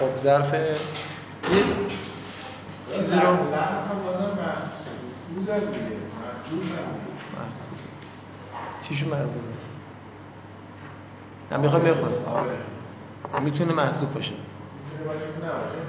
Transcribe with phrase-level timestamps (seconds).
[0.00, 0.74] خب ظرف یه
[2.92, 3.36] چیزی رو
[8.82, 9.42] چیشو محضوب
[11.52, 12.12] نه می‌خوای بخون.
[13.42, 14.32] می‌تونه محذوب باشه.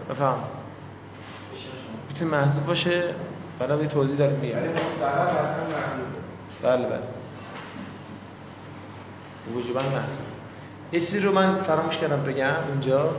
[0.09, 0.38] بفهم.
[2.09, 3.13] می‌تونه محذوب باشه
[3.59, 4.55] برای توضیح داریم میگم
[6.63, 7.04] بله بله.
[9.55, 10.25] وجوبا محذوب
[10.91, 13.10] یه چیزی رو من فراموش کردم بگم اینجا.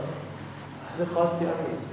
[0.97, 1.91] چیز خاصی هم نیست.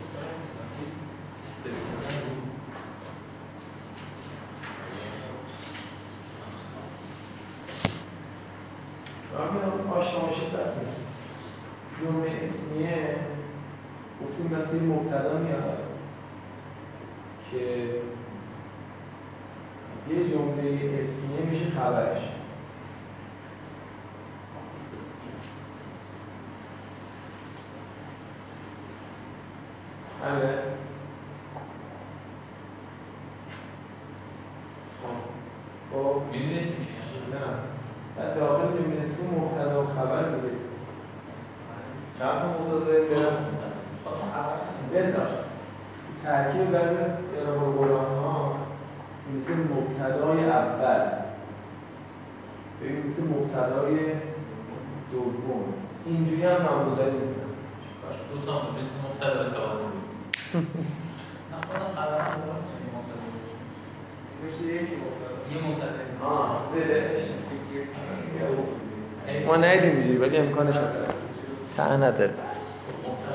[9.90, 10.20] آشنا
[10.58, 11.06] بد نیست.
[12.00, 13.16] جمله اسمیه
[14.22, 15.78] گفتیم مثل این مبتدا میاد
[17.50, 17.58] که
[20.08, 22.39] یه جمله اسمیه میشه خبرش.
[30.30, 30.58] بله.
[35.02, 35.16] خب.
[35.92, 36.22] خب.
[36.32, 36.86] می‌دونستی؟
[37.32, 37.38] نه.
[38.16, 40.54] بعد داخل می‌دونستی مبتدا و خبر دیگه
[42.20, 42.78] حرف مبتدا
[43.10, 43.46] برس
[44.94, 45.28] بذار.
[46.24, 48.56] ترکیب بعد از اعراب قرآن ها
[49.36, 51.10] مثل مبتدای اول.
[52.80, 54.14] ببین مثل مبتدای
[55.12, 55.64] دوم.
[56.06, 57.50] اینجوری هم نامگذاری می‌کنن
[58.02, 60.09] کاش دو تا مثل مبتدا به
[69.46, 70.98] ما ندیدیم اینجوری ولی امکانش هست.
[71.76, 72.34] تا نداره.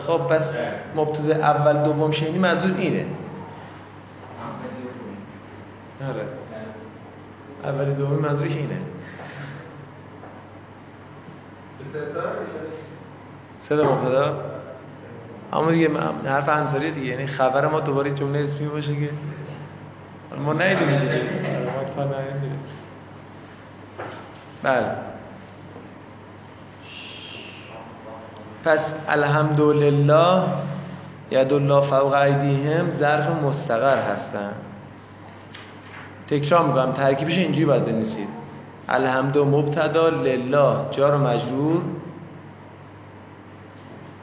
[0.08, 0.55] خب پس
[0.95, 3.05] مبتدا اول دوم شنیدی منظور اینه.
[6.09, 6.25] آره.
[7.63, 8.77] اول دوم منظورش اینه.
[13.59, 14.55] صدا مبتدا؟
[15.56, 15.89] اما دیگه
[16.25, 17.08] حرف انصاری دیگه.
[17.08, 19.10] یعنی خبر ما دوباره جمله اسمی باشه که
[20.45, 20.60] ما تا
[22.04, 22.60] ندیدیم
[24.64, 24.86] بله.
[28.64, 30.43] پس الحمدلله
[31.32, 34.52] ید الله فوق ایدیهم ظرف مستقر هستن.
[36.27, 36.92] تکرار می‌کنم.
[36.92, 38.27] ترکیبش اینجوری باید بنویسید.
[38.89, 40.76] الحمد مبتدا لله.
[40.92, 41.82] جار و مجرور.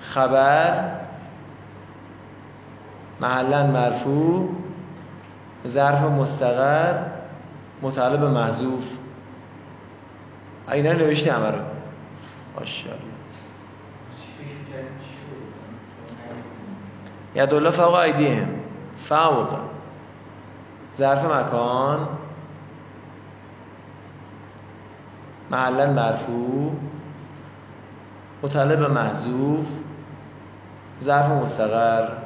[0.01, 1.02] خبر
[3.23, 4.49] محلا مرفوع
[5.67, 7.07] ظرف مستقر
[7.83, 8.85] متعلق به محذوف.
[10.73, 11.59] اینا نوشتی همه رو
[12.59, 13.13] ماشاءالله.
[17.35, 18.49] ید الله فوق ایدیهم.
[19.05, 19.49] فوق.
[20.97, 22.09] ظرف مکان.
[25.51, 26.73] محلا مرفوع.
[28.77, 29.67] به محذوف.
[31.01, 32.22] ظرف مستقر.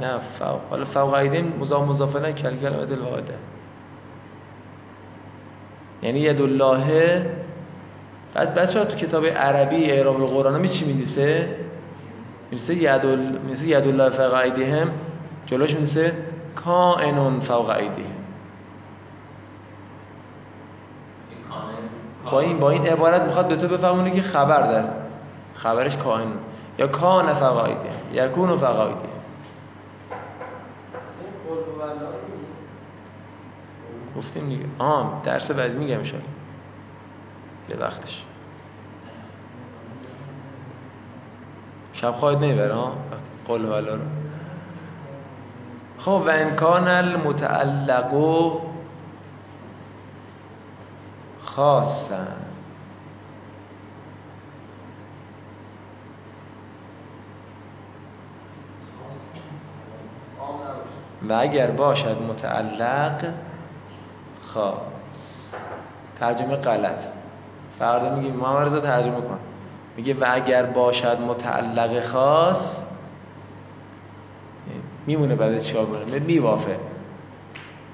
[0.00, 3.34] نه فوق حالا فوق ایدیهم مضاف مضاف نه کل کلمت الواحده
[6.02, 7.26] یعنی ید الله.
[8.34, 11.48] بعد بچه ها تو کتاب عربی اعراب قرآن می چی می نیسه؟
[12.50, 13.38] می نیسه ید, ال...
[13.64, 14.90] ید الله فوق ایدیهم
[15.46, 16.12] جلوش می نیسه
[16.54, 18.16] کائنون فوق ایدیهم
[22.30, 24.88] با این با این عبارت می‌خواد به تو بفهمونه که خبر داره
[25.54, 26.28] خبرش کائن
[26.78, 29.16] یا کان فوق ایدیهم یکون فوق ایدیهم
[34.16, 34.64] گفتیم دیگه.
[34.78, 36.22] آم درس بعدی میگم شاید
[37.70, 38.24] یه وقتش
[41.92, 42.96] شب خواهد نمی‌بره ها
[43.48, 44.02] قول والا رو.
[45.98, 48.14] خب و انکان المتعلق
[51.44, 52.16] خاصا.
[61.28, 63.24] و اگر باشد متعلق
[64.42, 64.76] خاص
[66.20, 67.02] ترجمه غلط.
[67.78, 69.38] فردا میگه محمد رضا ترجمه کن.
[69.96, 72.80] میگه و اگر باشد متعلق خاص
[75.06, 76.76] میمونه بعد چیکار کنه میوافه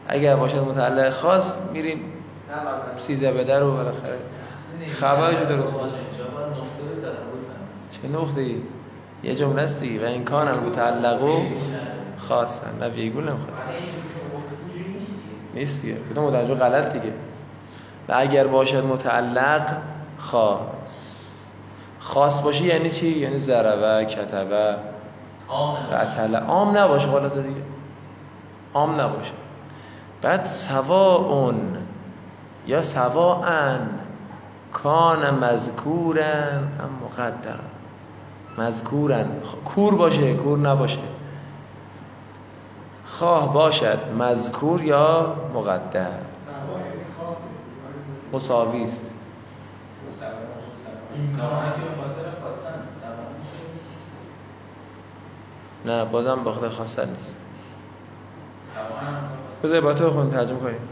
[0.08, 2.00] اگر باشد متعلق خاص میریم
[2.96, 4.18] سیزه بده رو بالاخره.
[5.00, 5.75] خبرش درست.
[7.90, 8.56] چه نقطه ای
[9.22, 10.02] یه جمله است دیگه.
[10.02, 11.22] و این کان المتعلق
[12.32, 13.52] خاصا نه ویگول نمی‌خواد.
[15.55, 15.96] نیست دیگه.
[16.11, 17.12] کدوم متوجه غلط دیگه.
[18.08, 19.76] و اگر باشد متعلق
[20.19, 21.26] خاص.
[21.99, 24.76] خاص باشه یعنی چی؟ یعنی ضربه کتبه.
[25.93, 27.61] قتل عام نباشه خلاص دیگه.
[28.75, 29.32] عام نباشه.
[30.23, 31.52] بعد سواء
[32.67, 33.76] یا سواء
[34.73, 36.69] کان مذکورن.
[36.78, 37.58] هم مقدر
[38.58, 39.26] مذکورن.
[39.64, 41.12] کور باشه کور نباشه.
[43.22, 46.06] خواه باشد مذکور یا مقدر؟
[48.32, 49.10] مساوی است.
[55.84, 57.36] نه بازم باخته خواستن نیست.
[59.62, 60.88] بذار با تو ترجمه کنیم.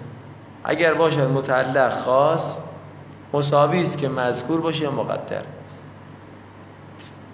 [0.64, 2.58] اگر باشد متعلق خاص
[3.32, 5.42] مساوی است که مذکور باشه یا مقدر.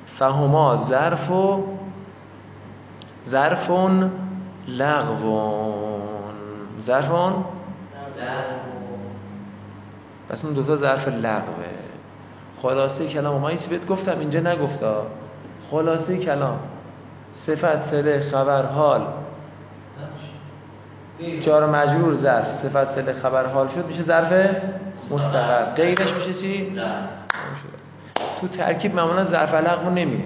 [0.06, 1.64] فهما ظرف و
[3.26, 4.10] ظرفون
[4.68, 6.34] لغوون.
[6.80, 7.44] ظرفون؟
[10.28, 11.66] پس اون دوتا ظرف لغوه.
[12.62, 15.06] خلاصه کلام ما ایسی بهت گفتم اینجا نگفتا.
[15.70, 16.58] خلاصه کلام.
[17.32, 19.06] صفت سله خبر حال.
[21.40, 22.52] جار مجرور ظرف.
[22.52, 24.56] صفت سله خبر حال شد میشه ظرف
[25.10, 25.74] مستقر.
[25.74, 26.80] غیرش میشه چی؟
[28.40, 30.24] تو ترکیب معمولا ظرف لغو نمی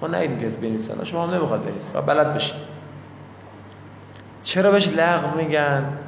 [0.00, 1.96] ما ندیدیم کسی بنویسن شما هم نمی‌خواد بنویسید.
[1.96, 2.71] و بلد بشید
[4.44, 5.98] چرا بهش لغو میگن؟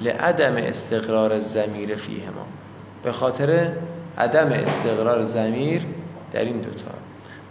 [0.00, 2.46] لعدم استقرار زمیر فیهما.
[3.02, 3.72] به خاطر
[4.18, 5.86] عدم استقرار زمیر
[6.32, 6.90] در این دوتا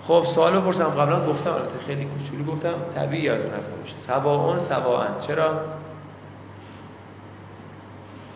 [0.08, 2.74] خب سوال بپرسم قبلا گفتم البته خیلی کوچولو گفتم.
[2.96, 3.98] طبیعی یادتون رفته باشه.
[3.98, 5.60] سواون سواان چرا؟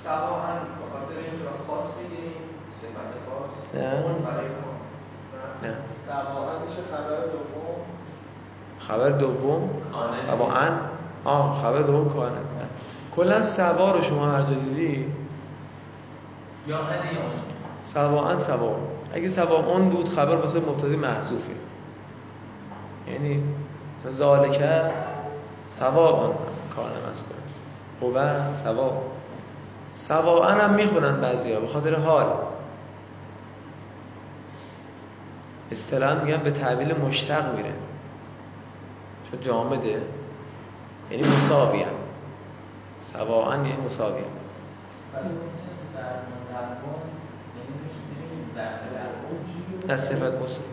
[0.04, 2.34] سواان به خاطر اینکه خاص می‌گیریم
[2.82, 3.84] صفت خاص.
[3.84, 4.04] نه.
[4.04, 4.72] اون برای ما.
[5.64, 5.76] نه.
[6.08, 7.80] سواان میشه خبر دوم.
[8.80, 10.89] خبر دوم؟ کانه.
[11.26, 12.68] آه خبر دوم کانه نه
[13.16, 15.06] کلا سوا رو شما هر جا دیدی؟
[16.68, 16.78] یا
[17.84, 18.76] سواان سوا
[19.14, 21.52] اگه سوا اون بود خبر واسه مبتدی محذوفه.
[23.08, 23.44] یعنی
[24.00, 24.92] مثلا ذالکه
[25.68, 26.36] سوا اون
[26.76, 27.38] کانه مذکور
[28.02, 28.92] هو سوا
[29.94, 32.26] سواء هم می‌خونن بعضیا به خاطر حال.
[35.72, 37.74] اصطلاحا میگن به تعبیل مشتق میره.
[39.32, 40.02] چون جامده
[41.12, 41.92] یعنی مساوی هم
[43.02, 44.26] سواء یعنی مساوی هم.
[49.88, 50.64] نه صفت مساوی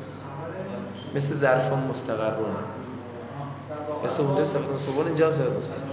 [1.15, 2.57] مثل ظرف مستقرون.
[4.05, 5.87] مثل اونجا صفت مساوی اینجا هم صفت شده؟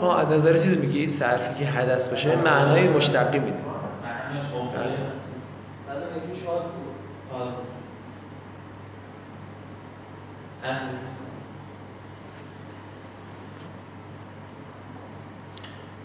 [0.00, 4.78] ها از نظر چیز میگه این صرفی که حدث باشه معنای مشتقی میده معنیش خوبه
[5.88, 6.96] بعد میگه شاد بود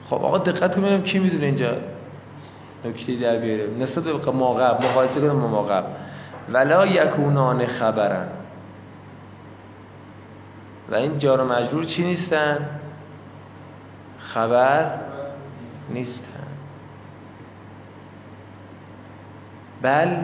[0.09, 1.77] خب آقا دقت کنیم کی می‌دونه اینجا
[2.85, 3.69] نکته در بیاره.
[3.79, 5.87] نسبت به ما قبل مقایسه کنیم با ما قبل.
[6.49, 8.27] ولا یکونان خبرن.
[10.89, 12.69] و این جار و مجرور چی نیستن؟
[14.19, 14.99] خبر
[15.89, 16.27] نیستن.
[19.81, 20.17] بل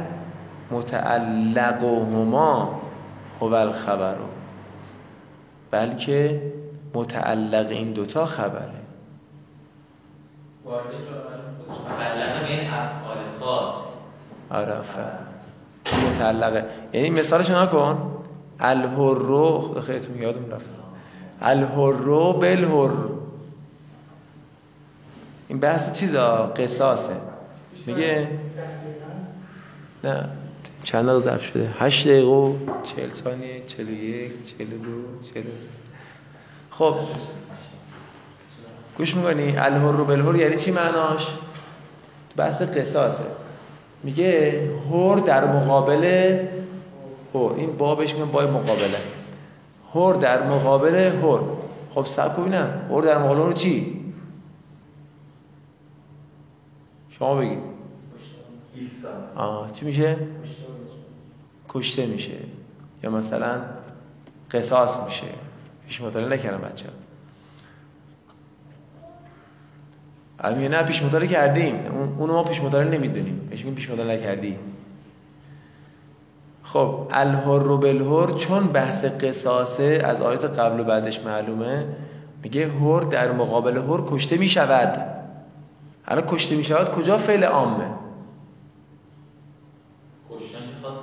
[0.71, 2.76] متعلقهما
[3.41, 4.15] هو الخبر.
[5.71, 6.41] بلکه
[6.93, 8.71] متعلق این دوتا خبره.
[10.65, 10.85] وارد
[11.69, 13.97] متعلق به افعال خاص.
[14.51, 15.05] عرفه
[16.11, 18.13] متعلقه یعنی مثالش نکن
[18.59, 20.71] الهرو خیلیتون یادم رفت.
[21.41, 22.91] الهرو بالهر
[25.47, 27.15] این بحث چیزا؟ قصاصه.
[27.87, 28.27] میگه؟
[30.03, 30.29] نه.
[30.87, 35.21] چند دقیقه ضرب شده؟ هشت دقیقه و چهل ثانیه چهل و یک چهل و دو
[35.33, 35.67] چهل و سه.
[36.69, 36.95] خب.
[38.97, 41.25] گوش می‌کنی؟ الهر بالهر یعنی چی معناش؟
[42.29, 43.23] تو بحث قصاصه.
[44.03, 46.03] میگه هر در مقابل
[47.33, 48.97] هر این بابش میگن بای مقابله.
[49.93, 51.39] هر در مقابل هر
[51.95, 52.89] خب سب ببینم.
[52.91, 54.01] هر در مقابل هر چی؟
[57.09, 57.59] شما بگید.
[59.35, 60.17] آه چی میشه؟
[61.69, 62.37] کشته میشه.
[63.03, 63.61] یا مثلا
[64.51, 65.27] قصاص میشه.
[65.87, 66.85] پیش مطالعه نکردم بچه
[70.39, 71.75] الان نه پیش مطالعه کردیم.
[71.75, 73.47] اون اونو ما پیش مطالعه نمی‌دونیم.
[73.49, 74.57] بهش میگیم پیش مطالعه نکردی.
[76.63, 81.85] خب الهر بالهر چون بحث قصاصه از آیات قبل و بعدش معلومه
[82.43, 85.07] میگه هر در مقابل هر کشته می‌شود.
[86.07, 87.85] الان کشته می‌شود کجا فعل عامه
[90.29, 90.99] کشتن که خاصه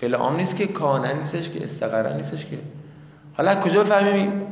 [0.00, 2.58] فعل عام نیست که کانه نیستش که استقرا نیستش که.
[3.36, 4.42] حالا کجا بفهمیم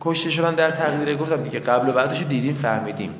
[0.00, 3.10] کشته شدن در تقدیره گفتم دیگه قبل و بعدش رو دیدیم فهمیدیم.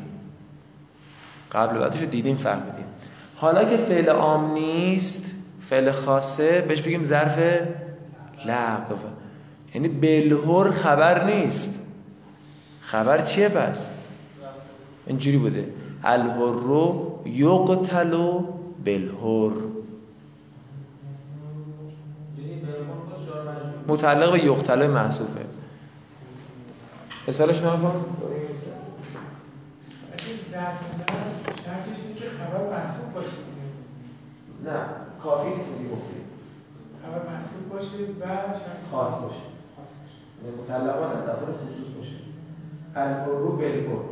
[1.52, 2.84] قبل و بعدش رو دیدیم فهمیدیم.
[3.36, 5.34] حالا که فعل عام نیست
[5.68, 7.38] فعل خاصه بهش بگیم ظرف
[8.46, 8.94] لغو.
[9.74, 11.80] یعنی بلهر خبر نیست.
[12.80, 13.90] خبر چیه پس؟
[15.06, 15.68] اینجوری بوده.
[16.04, 18.44] الهرو یقتلو
[18.86, 19.73] بالهر
[23.88, 25.44] متعلق به یقتل محصوفه
[27.28, 28.04] مثالش نکن
[34.64, 34.78] نه
[35.22, 36.14] کافی نیست دیگه گفتی
[37.02, 39.36] خبر محصول باشه و شرط خاص باشه.
[40.44, 42.16] یعنی مطلقا از افعال خصوص باشه.
[42.96, 44.04] البرو بالبر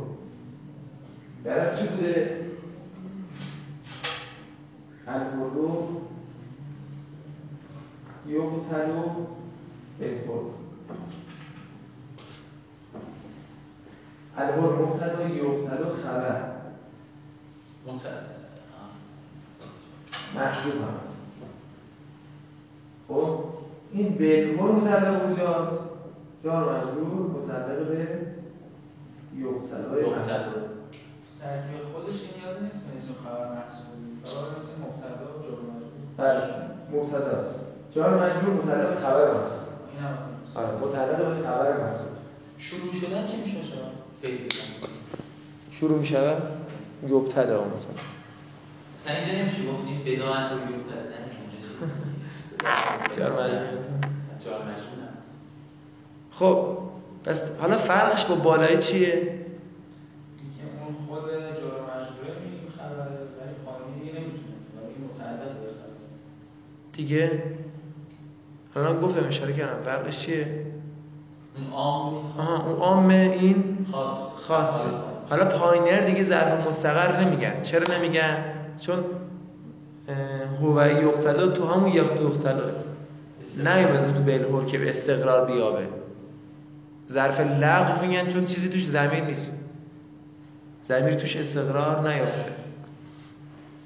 [1.44, 2.40] در از چی بوده؟
[5.08, 5.88] البرو
[8.26, 9.26] یقتلو
[10.00, 10.42] بالبر
[14.38, 16.52] البر مبتدا یقتلو خبر؟
[20.34, 21.16] محجوب هم هست.
[23.08, 23.44] خب
[23.92, 25.82] این بالبر متعلق به جاست
[26.44, 28.18] جار مجرور متعلق به
[29.38, 30.62] یقتلای محجوب
[31.40, 33.86] ترکیب خودش این یاد نیست اسم خبر محسوب
[34.80, 36.42] مبتدا و مجرور بله
[36.92, 37.44] مبتدا.
[37.94, 39.61] جار مجرور متعلق خبر آره
[40.86, 42.08] متعلق به خبر محجوب
[42.58, 43.90] شروع شدن چی میشه شما؟
[44.22, 44.48] فعلی
[45.72, 46.42] شروع می شود
[47.08, 47.92] یبتدا مثلا.
[49.00, 51.22] مثلا اینجا نمیشه گفتیم بداعن رو یوتر نه
[53.10, 55.08] اینجا نه
[56.30, 56.78] خب
[57.24, 59.34] پس حالا فرقش با بالای چیه؟ اینکه
[60.84, 64.54] اون خود جار مجروره میگیم خبر ولی دیگه نمی‌تونه.
[64.76, 64.94] ولی
[66.92, 67.42] دیگه؟
[68.76, 69.82] الان گفتم اشاره کردم.
[69.82, 70.71] فرقش چیه؟
[71.56, 74.32] اون عام آها اون عام این خاص.
[74.48, 74.84] خاصه
[75.30, 77.62] حالا پایینر دیگه ظرف مستقر نمیگن.
[77.62, 78.44] چرا نمیگن؟
[78.80, 79.04] چون
[80.62, 82.64] هو یختلا تو همون یخت یختلا
[83.56, 85.88] نیومده تو بلهور که به استقرار بیابه.
[87.08, 89.58] ظرف لغو میگن چون چیزی توش زمین نیست.
[90.82, 92.52] زمیر توش استقرار نیافته.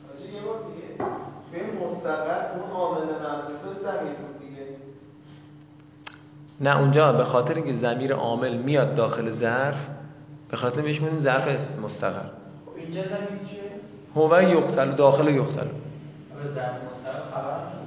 [0.08, 1.04] حاجی یه بار دیگه
[1.50, 4.66] توی مستقر اون عامل محذوفه زمین بود دیگه
[6.60, 9.88] نه اونجا به خاطر اینکه زمیر عامل میاد داخل ظرف
[10.50, 12.18] به خاطر بهش میگیم ظرف مستقر.
[12.66, 13.60] خب اینجا زمین چیه؟
[14.16, 15.70] هو یختل داخل میده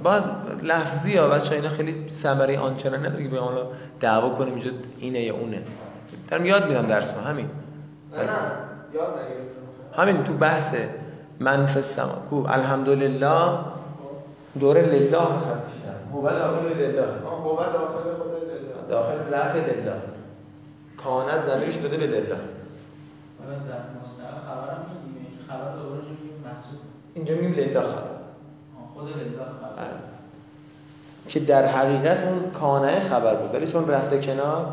[0.02, 0.30] باز
[0.62, 3.66] لفظی ها بچه اینا خیلی ثمره آنچنان نداره که به حالا
[4.00, 5.62] دعوا کنیم اینجا اینه یا اونه.
[6.28, 7.46] دارم یاد میدم درس ما همین.
[8.12, 8.28] نه نه.
[8.94, 9.14] یاد
[9.96, 10.74] همین تو بحث
[11.40, 12.22] منف السما.
[12.30, 13.58] کو الحمدلله.
[14.60, 17.04] دوره لله هو داخل لله.
[17.44, 18.29] هو داخل
[18.90, 19.92] داخل ظرف لله
[20.96, 22.36] کانت زمیرش داده به لله
[23.38, 23.58] حالا
[24.46, 26.80] خبر هم میگیم که خبر دوباره میگیم محسوب
[27.14, 28.10] اینجا میگیم لله خبر.
[28.94, 29.76] خود لله خبر.
[29.76, 29.86] بله.
[31.28, 34.66] که در حقیقت اون کانه خبر بود ولی چون رفته کنار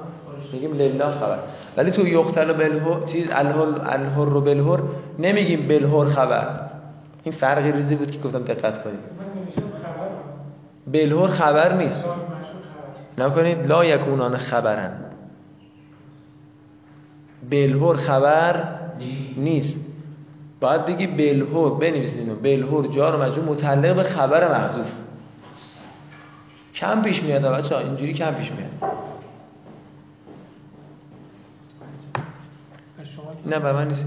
[0.53, 1.39] میگیم لله خبر.
[1.77, 4.79] ولی تو یختل بلهر چیز الهر الهر و بلهر
[5.19, 6.59] نمیگیم بلهر خبر.
[7.23, 8.99] این فرقی ریزی بود که گفتم دقت کنید.
[9.19, 10.09] من نمیشم خبر
[10.87, 12.09] بلهر خبر نیست.
[13.17, 14.91] نکنید لا یکونان خبرن.
[17.49, 18.63] بلهر خبر
[19.37, 19.79] نیست.
[20.59, 24.91] باید بگی بلهر بنویسید اینو بلهر جار و مجرور متعلق به خبر محذوف.
[26.75, 28.71] کم پیش میاد بچه ها اینجوری کم پیش میاد.
[33.45, 34.05] نه به من نیست.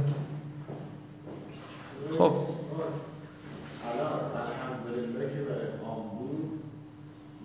[2.18, 2.36] خب الان
[4.36, 6.60] الحمدلله که برای عام بود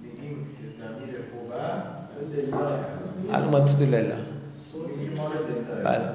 [0.02, 1.64] میگیم که زمیر خوبه
[2.36, 3.34] لله هست.
[3.34, 4.16] الان اومد تو لله
[4.88, 6.10] میگیم مال لله بله.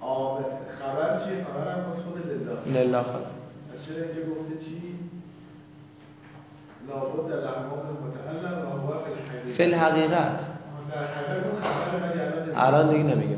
[0.00, 0.44] عام
[0.80, 3.26] خبر چیه؟ خبر هم خود لله لله خبر.
[3.72, 4.76] پس چرا اینجا گفته چی؟
[6.88, 8.92] لابد الاحمال المتعلق و هو
[9.56, 10.40] فی الحقیقت.
[10.92, 13.36] در حقیقت خبر ولی الان دیگه نمیگم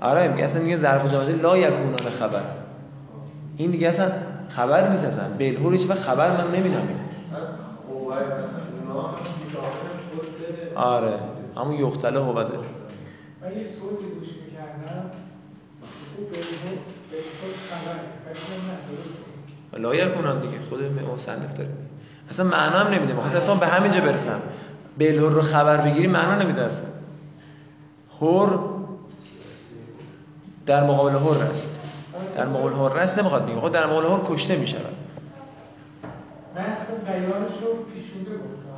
[0.00, 2.42] آره میگه اصلا دیگه ظرف جامعه لا یکونان خبر.
[3.56, 4.12] این دیگه اصلا
[4.48, 5.24] خبر نیست اصلا.
[5.38, 6.88] بلهور هیچ خبر من نمی‌دونم.
[10.76, 11.18] آره
[11.56, 12.58] همون یختله هو داره
[13.42, 15.10] من یه صوتی گوش می‌کردم.
[16.16, 16.78] خوب به این
[17.10, 20.82] به خود خبر ولی نه درست لا یکونان دیگه خود
[21.14, 21.70] مصنف داره.
[22.30, 23.12] اصلا معنا هم نمیده.
[23.12, 24.40] می‌خواستم به همینجا برسم.
[24.98, 26.84] بلهور رو خبر بگیری معنا نمیده اصلا.
[28.20, 28.58] هور
[30.66, 31.80] در مقابل هور است.
[32.36, 34.96] در مقابل هور است نمی‌خواد میگه خب در مقابل هور کشته می‌شود
[36.54, 37.31] من اصلا بیانش رو پیشونده گفتم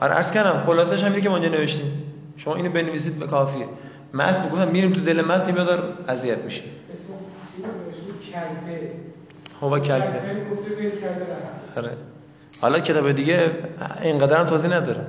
[0.01, 1.93] آره عرض کردم خلاصش هم که ما اینجا نوشتیم.
[2.37, 3.67] شما اینو بنویسید به کافیه.
[4.15, 6.63] متن گفتم میریم تو دل متن مقدار اذیت میشه
[9.81, 11.91] نوشته کلفه رفت آره.
[12.61, 13.51] حالا کتاب دیگه
[14.03, 15.07] اینقدر هم توضیح نداره.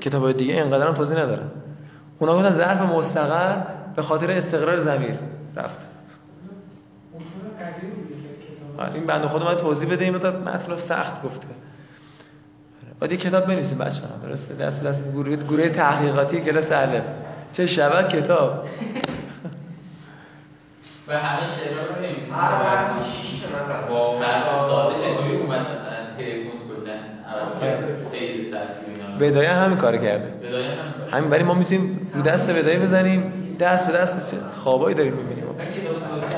[0.00, 1.42] کتاب دیگه اینقدر هم توضیح نداره.
[2.18, 3.62] اونا گفتن ظرف مستقر
[3.96, 5.14] به خاطر استقرار ضمیر
[5.56, 5.78] رفت.
[8.18, 8.86] کتاب.
[8.86, 11.48] آره، این بنده خدا من توضیح بده این متن سخت گفته.
[13.00, 17.04] باید یه کتاب بنویسیم بچه ها درسته؟ دست به دست گروه گروه تحقیقاتی کلاس الف.
[17.52, 18.66] چه شود؟ کتاب.
[21.08, 22.34] و همه شعرها رو نمی‌نویسن.
[22.34, 23.88] هر بحثی شیش نفر.
[23.88, 24.16] با
[24.68, 29.96] ساده چطوری اومد مثلا تریبون کلا عوض کرد سید سطحی و اینا بدایه همین کار
[29.96, 30.48] کرده.
[30.48, 31.08] بدایه هم کار.
[31.10, 33.32] همین برای ما می‌تونیم رو دست بدایه بزنیم.
[33.60, 35.44] دست به دست چه خوابایی داریم می‌بینیم.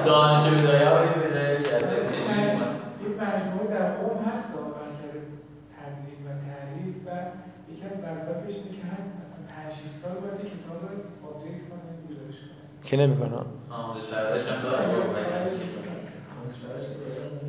[0.05, 1.87] دانش بدایه های بدایه کرده.
[3.01, 5.27] این مجموعه در قوم هست عملکرد
[5.77, 7.09] تدوین و تعریف و
[7.73, 11.07] یکی از وظایفش اینه که هر مثلا 5 6 سال باید یه کتاب رو آپدیت
[11.07, 11.18] کنه گزارش کنه
[12.85, 14.41] که نمی‌کنه؟ داره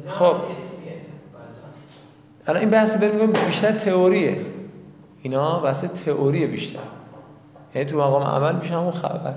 [0.08, 0.36] خب.
[2.48, 4.42] الان این بحثی داریم میگم بیشتر تئوریه.
[5.22, 6.80] اینا بحث تئوریه بیشتر.
[7.76, 9.34] یعنی تو مقام عمل میشه همون خبر.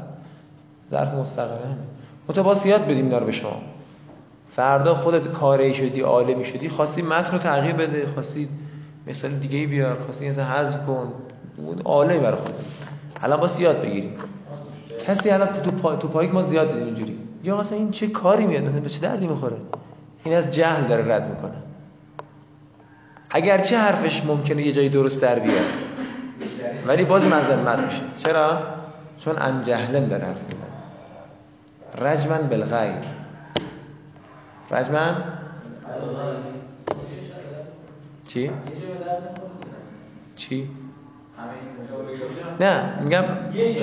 [0.91, 1.77] ظرف مستقره همین.
[2.29, 3.63] متواس یاد بدیم دار به شما.
[4.57, 8.49] فردا خودت کاری شدی عالمی شدی خواستی متن رو تغییر بده خواستی
[9.07, 11.13] مثال دیگه بیار خواستی مثلا حذف کن.
[11.57, 12.92] اون عالمی برای خودت.
[13.23, 14.15] الان باید یاد بگیریم.
[15.07, 15.97] کسی الان تو پا...
[15.97, 17.19] تو پایک ما زیاد دیدیم اینجوری.
[17.45, 19.57] یا مثلا این چه کاری میاد؟ مثلا به چه دردی می‌خوره؟
[20.25, 21.55] این از جهل داره رد می‌کنه.
[23.31, 25.65] اگرچه حرفش ممکنه یه جایی درست در بیاد.
[26.87, 28.03] ولی باز مذمت میشه.
[28.17, 28.63] چرا؟
[29.19, 32.11] چون ان جهلن داره حرف می‌زنه.
[32.11, 32.95] رجمن بالغیر.
[34.71, 35.15] رجمن؟
[38.27, 38.51] چی؟
[40.37, 40.69] چی؟
[42.61, 43.25] نه میگم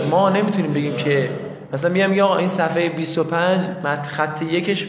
[0.09, 1.29] ما نمی‌تونیم بگیم که
[1.73, 4.87] مثلا میگم این صفحه 25 مت خط یکش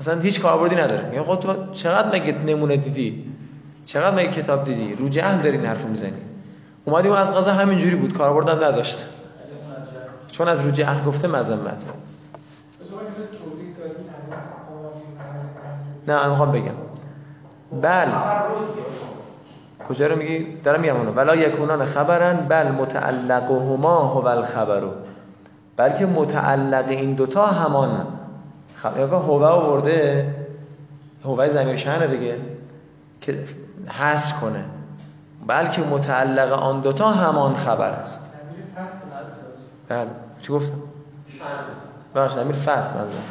[0.00, 1.08] مثلا هیچ کاربردی نداره.
[1.10, 3.24] میگم خب تو چقدر مگه نمونه دیدی؟
[3.84, 6.12] چقدر مگه کتاب دیدی؟ رو جهل داری حرفو می‌زنی.
[6.84, 8.98] اومدیم از قضا همینجوری بود کاربردم نداشت.
[10.32, 11.82] چون از رو جهل گفته مذمت.
[16.08, 16.74] نه من می‌خوام بگم.
[17.82, 18.06] بل
[19.88, 21.12] کجا رو میگی؟ دارم میگم اونو.
[21.12, 24.90] ولا یکونان خبرن بل متعلقهما هو الخبرو.
[25.76, 28.06] بلکه متعلق این دوتا همان.
[28.76, 30.34] خب یا که هو آورده
[31.24, 32.36] هو زمیر شهنه دیگه
[33.20, 33.38] که
[33.88, 34.64] حس کنه.
[35.46, 38.22] بلکه متعلق آن دوتا همان خبر است.
[39.88, 40.06] بله.
[40.40, 40.74] چی گفتم؟
[42.14, 42.94] باشه زمیر فصل.
[42.94, 43.22] منظورم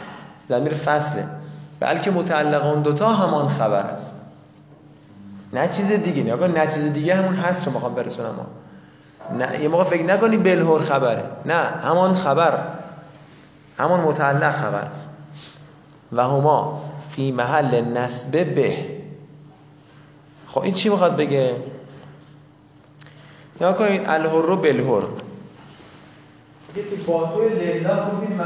[0.50, 1.24] زمیر فصله.
[1.80, 4.25] بلکه متعلق آن دوتا همان خبر است.
[5.56, 8.36] نه چیز دیگه نه نه چیز دیگه همون هست رو می‌خوام برسونم.
[9.38, 11.24] نه یه موقع فکر نکنی بلهور خبره.
[11.46, 12.60] نه همان خبر
[13.78, 15.10] همان متعلق خبر است.
[16.12, 18.78] و هما فی محل نسب به.
[20.48, 21.56] خب این چی می‌خواد بگه؟
[23.62, 25.04] یا کنید الهر بلهر
[26.76, 28.42] یه تو باتوی لیلا گفتیم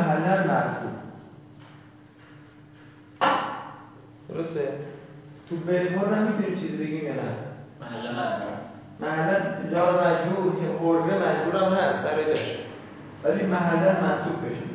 [4.30, 4.74] درسته؟
[5.50, 7.22] تو بلهر نمی‌تونیم چیزی بگیم یا نه؟
[7.82, 8.16] محل
[9.00, 12.58] محلن جار مجبور یه حرمه مجبور هم هست سر جاش
[13.24, 14.70] ولی محلن منصوب بشه.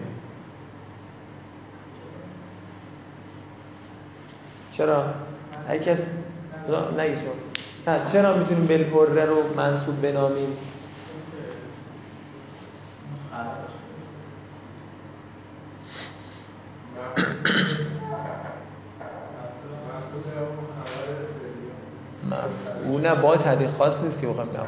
[4.72, 5.04] چرا؟
[5.68, 5.98] اگه کس
[6.98, 7.34] نگی شما.
[7.86, 10.56] نه چرا می‌تونیم بلپره رو منصوب بنامیم؟
[22.30, 24.64] مفعول نه با تحقیق خاص نیست که بخوایم مفعول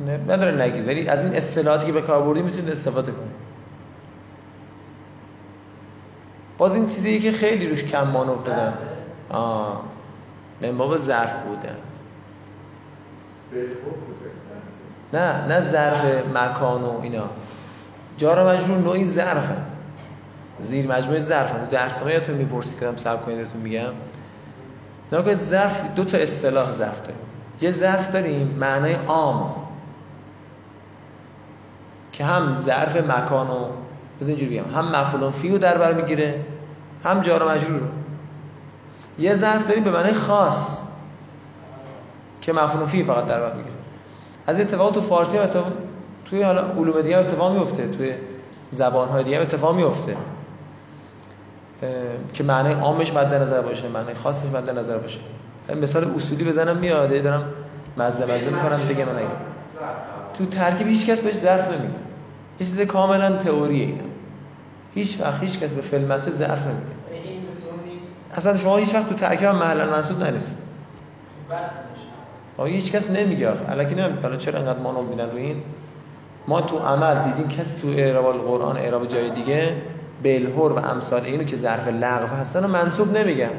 [0.00, 0.30] بگیم.
[0.30, 3.48] نداره نگید ولی از این اصطلاحاتی که به کار بردیم می‌تونید استفاده کنید.
[6.58, 8.74] باز این چیزی که خیلی روش کم مان افتادن.
[9.30, 9.82] آه.
[10.62, 11.76] من باب ظرف بودن
[15.12, 17.28] نه نه ظرف مکان و اینا.
[18.16, 19.56] جار مجرور نوعی ظرفه.
[20.60, 23.92] زیر مجموعه ظرف تو درس ما یادتون می‌پرسی کردم صبر کنید بهتون میگم.
[25.12, 27.20] نگاه ظرف دو تا اصطلاح ظرف داریم
[27.60, 29.54] یه ظرف داریم معنای عام
[32.12, 33.64] که هم ظرف مکان و
[34.20, 36.44] بذار اینجوری بگم هم مفعول فی در بر می‌گیره
[37.04, 37.86] هم جار و مجرور رو.
[39.18, 40.82] یه ظرف داریم به معنای خاص
[42.40, 43.74] که مفعول فی فقط در بر می‌گیره.
[44.46, 45.72] از اتفاق تو فارسی و اتفاق
[46.24, 48.14] توی حالا علوم دیگه اتفاق میفته توی
[48.70, 50.16] زبان‌های دیگه اتفاق میفته
[52.34, 55.18] که معنای عامش مد نظر باشه معنای خاصش مد نظر باشه.
[55.82, 57.44] مثال اصولی بزنم میاد دارم
[57.96, 59.22] مزه مزه می‌کنم بگم من
[60.38, 61.94] تو ترکیب هیچ کس بهش ظرف نمیگه.
[62.60, 64.02] یه چیز کاملا تئوریه اینا.
[64.94, 66.98] هیچ وقت هیچ کس به فلمت ظرف نمیگه.
[68.36, 70.58] اصلا شما هیچ وقت تو ترکیب محل منصوب ننویسید.
[72.56, 75.62] آقا هیچ کس نمیگه الکی نمیگه حالا چرا انقدر ما میدن رو این؟
[76.48, 79.72] ما تو عمل دیدیم کسی تو اعراب القرآن اعراب جای دیگه
[80.22, 83.50] بلهور و امثال اینو که ظرف لغو هستن و منصوب نمیگن.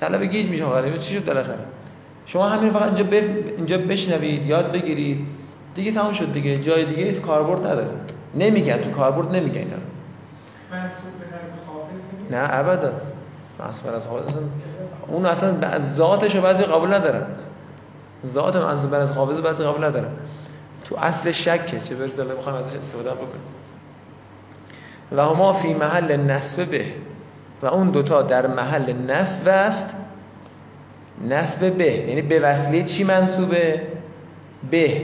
[0.00, 1.58] طلب گیج میشه آقا چی شد بالاخره؟
[2.26, 3.24] شما همین فقط اینجا, بف...
[3.56, 5.26] اینجا بشنوید یاد بگیرید.
[5.74, 7.90] دیگه تمام شد دیگه جای دیگه کاربرد نداره.
[8.34, 9.76] نمیگن تو کاربرد نمیگن اینا
[12.30, 12.92] نه ابدا.
[13.58, 14.34] منصوب از حافظ
[15.06, 17.26] اون اصلا ذاتش رو بعضی قبول ندارن.
[18.26, 20.10] ذات منصوب از حافظ بعضی قبول ندارن.
[20.84, 23.42] تو اصل شکه چه برسه؟ بخوام ازش استفاده بکنیم
[25.12, 26.84] و هما فی محل نصب به.
[27.62, 29.96] و اون دوتا در محل نصب است.
[31.28, 31.92] نصب به.
[31.92, 33.82] یعنی به وسیله چی منصوبه؟
[34.70, 35.00] به.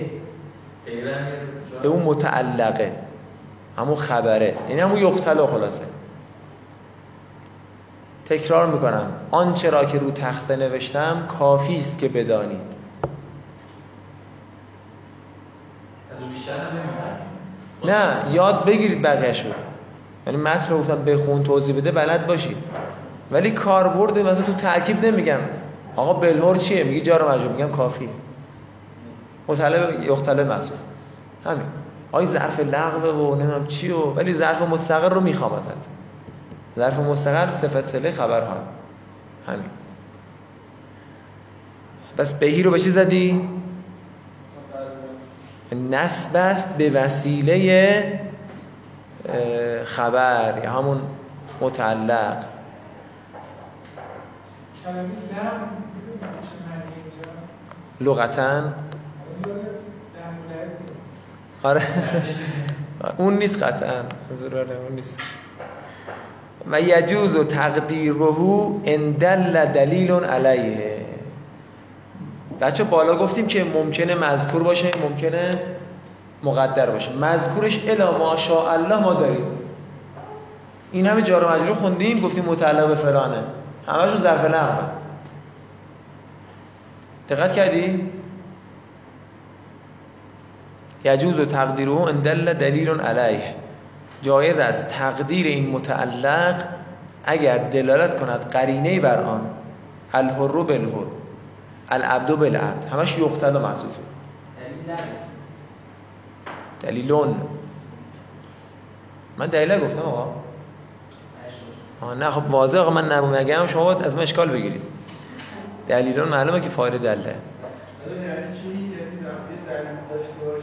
[1.83, 2.93] به اون متعلقه.
[3.79, 4.55] همون خبره.
[4.69, 5.85] یعنی همون یقتلا خلاصه.
[8.27, 9.13] تکرار می‌کنم.
[9.31, 12.75] آنچه را که رو تخته نوشتم کافی است که بدانید.
[17.85, 19.49] نه یاد بگیرید بقیه‌شو.
[20.27, 22.57] یعنی متن رو گفتم بخون توضیح بده بلد باشید.
[23.31, 25.39] ولی کاربرد مثلا تو ترکیب نمیگم.
[25.97, 28.09] آقا بلهور چیه؟ میگی جار مجرور میگم کافی
[29.49, 30.79] مطلب یختلب مسئول.
[31.45, 31.67] همین.
[32.13, 35.87] آی ظرف لغو و نمی‌دونم چی و ولی ظرف مستقر رو می‌خوام ازت.
[36.77, 38.57] ظرف مستقر صفت سله خبر ها
[39.49, 39.71] همین.
[42.19, 43.49] بس بهی رو به چی زدی؟
[45.91, 48.21] نسب است به وسیله
[49.85, 51.01] خبر یا همون
[51.61, 52.45] متعلق.
[58.01, 58.63] لغتا؟
[61.63, 61.83] آره.
[63.19, 64.03] اون نیست قطعا.
[64.33, 65.19] ضروره اون نیست.
[66.71, 68.25] و یجوز و تقدیره
[68.85, 71.07] اندل دلیل علیه.
[72.61, 75.59] بچه بالا گفتیم که ممکنه مذکور باشه ممکنه
[76.45, 77.13] مقدر باشه.
[77.13, 79.45] مذکورش الا ماشاءالله ما داریم.
[80.93, 83.43] این همه جار مجرور خوندیم گفتیم متعلق به فلانه.
[83.87, 84.83] همشون ظرف لغو
[87.29, 88.11] دقت کردی؟
[91.05, 93.55] یجوز و تقدیره اندل دلیل علیه.
[94.23, 96.65] جایز است تقدیر این متعلق
[97.25, 99.41] اگر دلالت کند قرینه بر آن.
[100.15, 101.05] الحر بالحر.
[101.91, 102.85] العبد بالعبد.
[102.93, 104.01] همش یقتل و محذوفه
[106.85, 107.35] دلیلون.
[109.39, 110.35] من دلیل گفتم آقا.
[112.15, 114.83] نه خب واضح آقا من نبوم نگم شما از من اشکال بگیرید.
[115.89, 117.35] دلیلون معلومه که فایل دله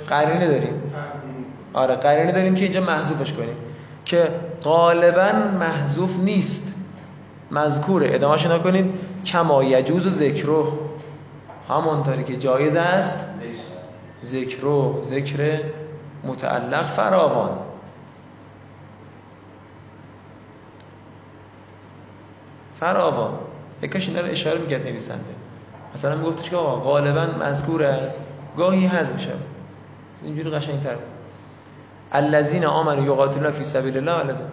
[0.08, 0.82] قرینه داریم.
[1.74, 3.56] آره قرینه داریم که اینجا محذوفش کنیم.
[4.06, 4.30] که
[4.64, 6.76] غالبا محذوف نیست.
[7.52, 8.16] مذکوره.
[8.16, 8.94] ادامهش نکنید.
[9.26, 10.78] کما یجوز و ذکرو
[11.70, 13.26] همونطوری که جایز است.
[14.24, 15.60] ذکرو ذکر
[16.24, 17.50] متعلق فراوان.
[22.80, 23.34] فراوان.
[23.82, 25.24] یکاش اینا رو اشاره میگرد نویسنده.
[25.96, 28.22] مثلا میگفتش که آقا غالبا مذکور است.
[28.58, 29.32] گاهی هست میشه
[30.24, 30.96] اینجوری قشنگتر.
[32.12, 34.48] الذین آمنوا یقاتلون فی سبیل الله الذین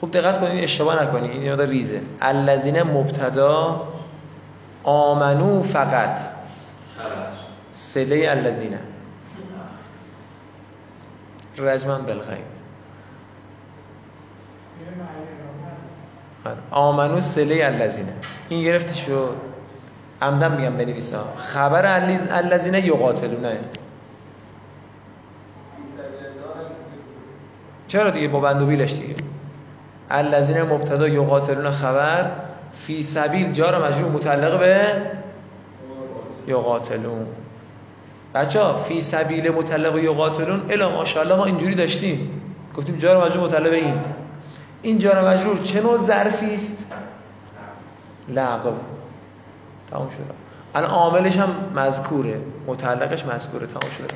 [0.00, 1.30] خوب دقت کنید اشتباه نکنید.
[1.30, 2.00] این یاد ریزه.
[2.20, 3.88] الذین مبتدا
[4.84, 6.20] آمنو فقط.
[7.70, 8.78] سله الذین.
[11.58, 12.44] رجما بالغیب
[16.70, 18.08] آمنو سله الذین.
[18.48, 19.34] این گرفته شد
[20.22, 21.24] عمدن میگم بنویسا.
[21.36, 21.86] خبر
[22.30, 23.58] الذین یقاتلونه.
[27.88, 29.14] چرا دیگه با بند و بیلش دیگه؟
[30.10, 32.30] الذین مبتدا یقاتلون خبر
[32.74, 35.02] فی سبیل جار مجرور متعلق به
[36.46, 37.26] یقاتلون.
[38.36, 42.30] بچه ها فی سبیل متعلق به یقاتلون الا ماشاءالله ما اینجوری داشتیم.
[42.76, 43.94] گفتیم جار مجرور به این.
[44.82, 46.84] این جار مجرور چه نوع ظرفی است؟
[48.28, 48.72] لغو
[49.90, 50.34] تمام شد.
[50.74, 52.40] الان عاملش هم مذکوره.
[52.66, 53.66] متعلقش مذکوره.
[53.66, 54.14] تمام شده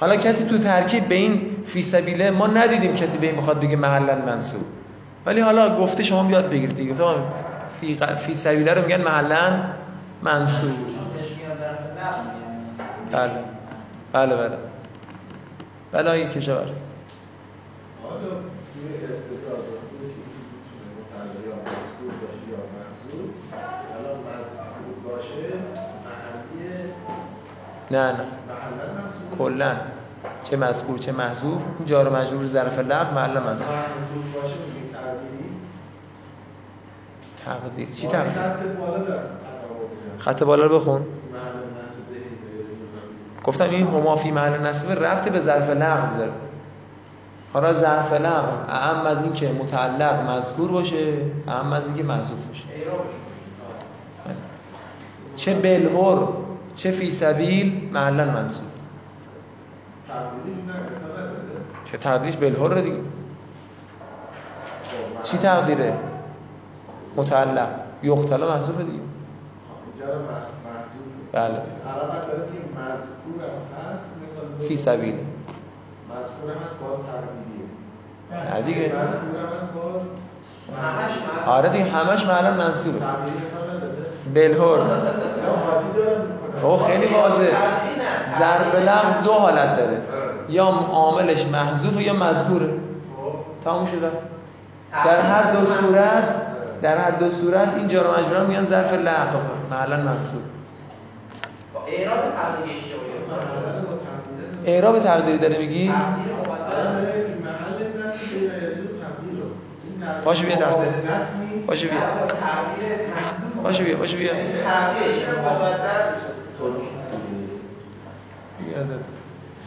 [0.00, 3.76] حالا کسی تو ترکیب به این فی سبیله ما ندیدیم کسی به این بخواد بگه
[3.76, 4.64] محلا منصوب.
[5.26, 6.94] ولی حالا گفته شما بیاد بگیرید دیگه.
[7.80, 7.98] فی.
[8.26, 9.62] فی سبیله رو میگن محلا
[10.22, 10.89] منصوب.
[13.12, 13.44] بله.
[14.12, 14.58] بله بله.
[15.92, 16.78] بله این کشاورز.
[27.90, 28.24] نه نه
[29.38, 29.76] کلا
[30.44, 33.74] چه مذکور چه محذوف جار و مجرور ظرف لغو محل منصوب
[37.44, 38.42] تقدیر چی تقدیر
[40.18, 41.19] خط بالا رو بخون.
[43.44, 46.32] گفتم این هما فی محل نصب ربط به ظرف لغو داره.
[47.52, 51.14] حالا ظرف لغو اهم از این که متعلق مذکور باشه
[51.48, 52.64] اهم از این که محذوف باشه.
[55.36, 56.28] چه بلور
[56.76, 58.66] چه فی سبیل محلا منصوب.
[61.84, 62.96] چه تقدیرش بلور دیگه.
[65.22, 65.94] چی تقدیره؟
[67.16, 67.68] متعلق.
[68.02, 69.00] یختلا محذوف دیگه.
[71.32, 71.62] بله.
[72.80, 75.14] علامت داره که مذکور هم هست مثال فی سبیل.
[76.10, 77.66] مذکور هم هست باز تقدیریه
[78.54, 78.86] نه دیگه.
[78.86, 80.02] مذکور هم هست باز
[81.46, 82.98] آره دیگه همش معلن منصوبه.
[84.34, 84.78] بلهور.
[86.62, 87.52] او خیلی واضحه.
[88.38, 90.02] ظرف لفظ دو حالت داره.
[90.48, 92.68] یا عاملش محذوف یا مذکوره.
[93.64, 94.10] تموم شده.
[95.04, 96.24] در هر دو صورت
[96.82, 99.36] در هر دو صورت این جار مجرور میان ظرف لفظ
[99.70, 100.42] معلن منصوب.
[101.92, 102.56] اعراب؟ محل
[103.82, 104.74] با تقدیره.
[104.74, 106.32] اعراب تقدیری داره میگی؟ تقدیر
[110.24, 110.56] باشه بیا.
[110.56, 111.66] قابل نصب نیست.
[111.66, 112.00] باشه بیا.
[112.00, 112.98] با تقدیر
[113.62, 114.32] باشه بیا باشه بیا.
[114.32, 114.40] بیا.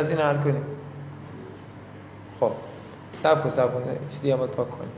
[0.00, 0.64] از این حل کنیم.
[2.40, 2.52] خب
[3.22, 3.98] سب کن سب کن.
[4.10, 4.92] چیز دیگه هم پاک کنیم.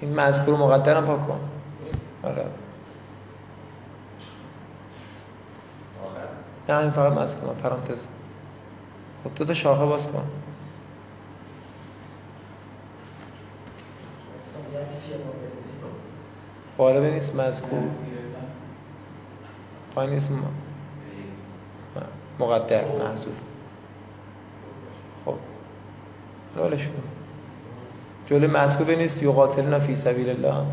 [0.00, 1.40] این مذکور مقدر هم پاک کن.
[2.22, 2.46] آره.
[6.68, 8.06] نه این فقط مذکور پرانتز.
[9.24, 10.39] خب دو تا شاخه باز کن.
[16.80, 17.82] بالا بنویس مذکور؟
[19.94, 20.30] پایین نیست
[22.38, 23.34] مقدر محذوف
[25.24, 25.34] خب.
[26.56, 27.02] رولش کن
[28.26, 30.66] جلوی مذکور بنویس یقاتلون فی سبیل الله.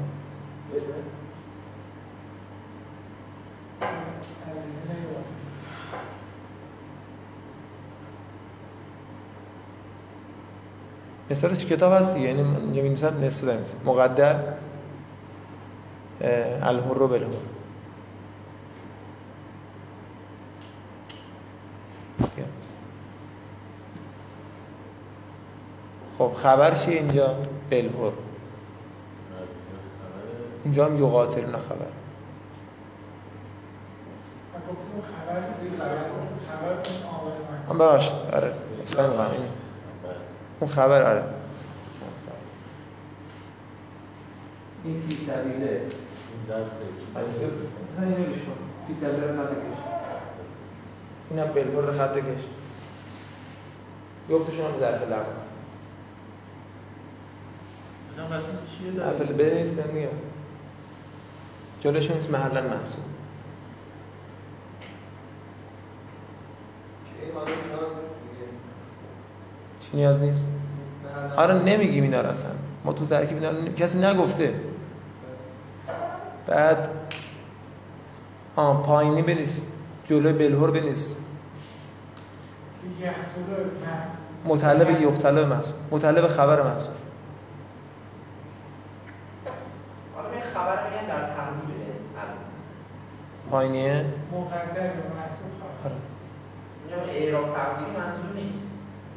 [11.30, 13.76] مثالش کتاب هست دیگه یعنی من اینجا می‌نویسم نصف.
[13.86, 14.36] مقدر
[16.22, 17.28] الحر بالحر
[22.36, 22.46] بیا.
[26.18, 27.36] خب خبر چیه اینجا؟
[27.72, 28.12] بالحر
[30.64, 31.86] اینجا هم یقاتلون خبر.
[37.70, 38.14] هم ببخشید.
[38.34, 38.54] آره
[40.60, 41.24] اون خبر آره.
[44.84, 45.82] این فی سبیله.
[49.52, 49.78] کش.
[51.30, 52.44] اینم بلبر رو خط کش.
[54.32, 55.26] گفتشون هم ظرف لب
[58.12, 60.08] مثلا وسیل چیه حرف داره؟ بنویس من میگم
[61.80, 63.04] جلوشون نیست محلا محسوب.
[67.24, 67.46] دیگه؟
[69.80, 70.48] چی نیاز نیست.
[71.38, 72.52] آره نمیگیم اینا اصلا.
[72.86, 74.54] ما تو ترکیب اینا کسی نگفته.
[76.48, 76.90] بعد
[78.56, 79.66] آه پایینی بنویس
[80.06, 80.34] جلوی
[80.72, 81.16] بنویس.
[83.00, 84.04] یختول نه
[84.46, 86.62] متعلق یختلب محسوب متعلق خبر
[90.34, 91.94] این خبر رو میگن در تقدیره
[93.52, 95.96] پایینیه مقدر یا محسوب خبر آره.
[96.88, 98.68] اینجا اعراب تقدیری منظور نیست.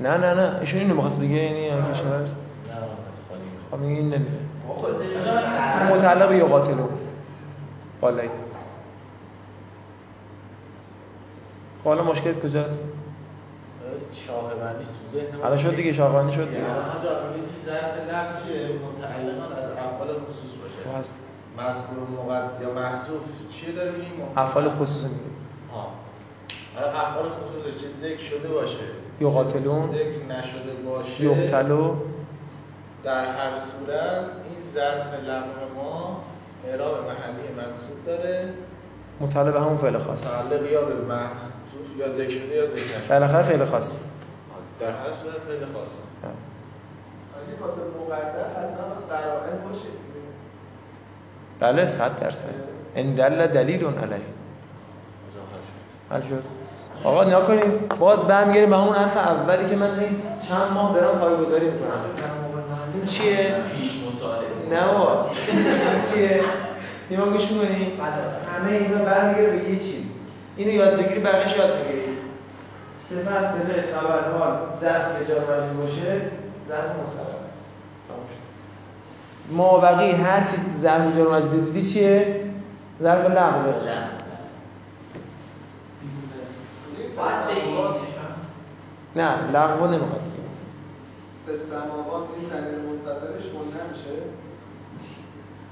[0.01, 2.35] نه نه نه ایشون اینو می‌خواست بگه یعنی هم کشاورز
[3.71, 4.39] خب میگه این نمیره
[4.69, 4.95] خود
[5.91, 6.89] متعلق یقاتلون
[8.01, 8.29] بالایی
[11.85, 12.83] خب حالا مشکلت کجاست؟
[14.27, 16.59] شاخه بندیش تو ذهن الان شد دیگه شاقانی شد دیگه.
[16.59, 16.71] یعنی
[17.67, 20.51] ظرف لفظ چیه؟ متعلقا از افعال خصوص
[20.85, 21.19] خب باشه هست.
[21.59, 25.21] مذکور و مقدر یا محذوف چیه داره میگیم؟ افعال خصوصی میگه
[25.73, 25.87] ها.
[26.79, 28.77] آره افعال خصوصش چه ذکر شده باشه.
[29.21, 31.25] یقاتلون ذکر نشده باشه.
[31.25, 31.95] یقتلو.
[33.05, 35.70] در هر صورت این ظرف ما
[36.69, 38.49] اعراب محلی منصوب داره.
[39.21, 40.27] متعلق به همون فعل خاص.
[40.27, 43.09] متعلق یا به محذوف یا ذکر شده یا ذکر نشده.
[43.09, 43.99] بالاخره فعل خاص.
[44.81, 44.93] در هر
[45.23, 45.37] صورت
[45.73, 46.31] خاصه آه.
[47.35, 49.89] حاجی واسه مقدر حتما قرائن باشه.
[51.61, 52.49] بله صد درصد.
[52.97, 54.21] ان دل دلیل علیه.
[56.11, 56.43] حل شد.
[57.05, 61.19] آقا نیا کنیم باز برمیگردیم به اون حرف اولی که من این چند ماه دارم
[61.19, 61.91] پایگذاری می‌کنم.
[62.95, 64.47] این چیه؟ پیش مصاحبه.
[64.71, 66.45] نه این چیه؟
[67.11, 68.01] نیما گوش می‌کنی؟
[68.57, 70.05] همه اینا برمیگره به یه چیز.
[70.57, 72.17] اینو یاد بگیری بقیش یاد بگیری.
[73.09, 74.59] صفت سله خبر حال.
[74.81, 76.21] ظرف جا مجرور باشه
[76.69, 77.65] ظرف مستقر است.
[79.51, 82.41] ما بقی هر چیز ظرف جا مجرور دیدی چیه؟
[83.03, 83.27] ظرف
[87.49, 87.71] بگی.
[89.17, 90.21] نه لغو نمی‌خواد.
[90.25, 90.43] دیگه
[91.47, 94.19] به سماوات این زمین مستقرش منده میشه فسم در ما به
[95.19, 95.70] سماوات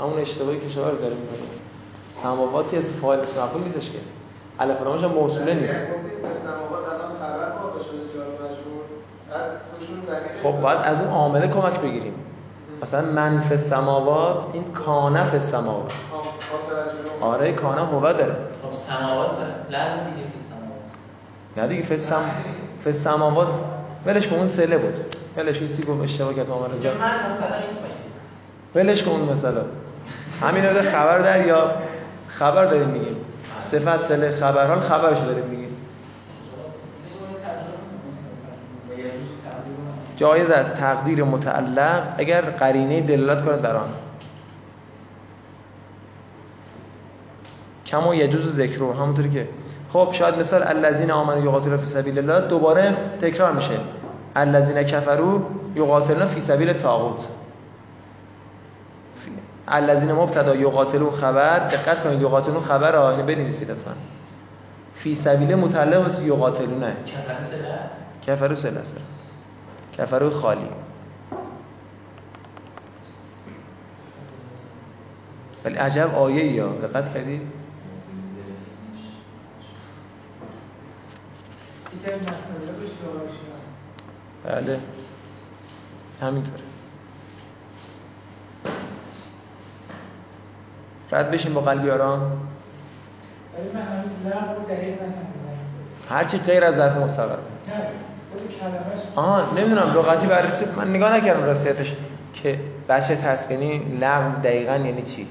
[0.00, 1.38] همون اشتباهی که شما داره می‌کنه
[2.10, 3.98] سماوات که اسم فاعل اسم مفعول نیستش که.
[4.60, 5.82] الف لامش هم موصوله نیست.
[5.82, 6.84] سماوات
[10.42, 12.14] خب باید از اون عامله کمک بگیریم.
[12.82, 16.24] مثلا منف السماوات این کانف السماوات آه، آه،
[16.68, 17.24] توجه.
[17.24, 18.36] آره کانه هو داره.
[18.62, 20.84] خب سماوات پس دیگه که سماوات.
[21.56, 22.22] نه دیگه فسم
[22.84, 23.54] فسماوات
[24.06, 24.98] ولش کن اون سله بود.
[25.36, 27.80] ولش کسی گفت اشتباه کرد رضا من مبتدا نیست
[28.74, 29.62] ولش کن مثلا
[30.42, 31.74] همین رو خبر در یا
[32.28, 33.16] خبر داریم میگیم.
[33.60, 35.76] صفت سله خبر حال خبرش داریم میگیم.
[40.16, 43.88] جایز است تقدیر متعلق اگر قرینه دلالت کند بر آن.
[47.86, 49.48] کما یجوز ذکر رو همونطوری که
[49.92, 53.78] خب شاید مثال الذین آمنوا یقاتلون فی سبیل الله دوباره تکرار میشه.
[54.36, 55.40] الذین کفروا
[55.74, 57.28] یقاتلون فی سبیل طاغوت.
[59.68, 63.94] الذین مبتدا یقاتلون خبر دقت کنید یقاتلون خبر اینو بنویسید لطفا.
[64.94, 66.96] فی سبیل متعلق است یقاتلونه.
[68.26, 69.00] کفر سلسل
[69.98, 70.68] کفرو خالی.
[75.64, 77.42] ولی عجب آیه یا دقت کردید
[84.44, 84.80] بله.
[86.20, 86.73] همینطوره.
[91.12, 92.32] رد بشین با قلبی آرام.
[96.10, 97.36] هرچی غیر از ظرف مستقر.
[99.16, 101.94] آها نمی‌دونم لغتی بررسی من نگاه نکردم راستیتش
[102.34, 105.26] که بچه تسکینی لغو دقیقا یعنی چی؟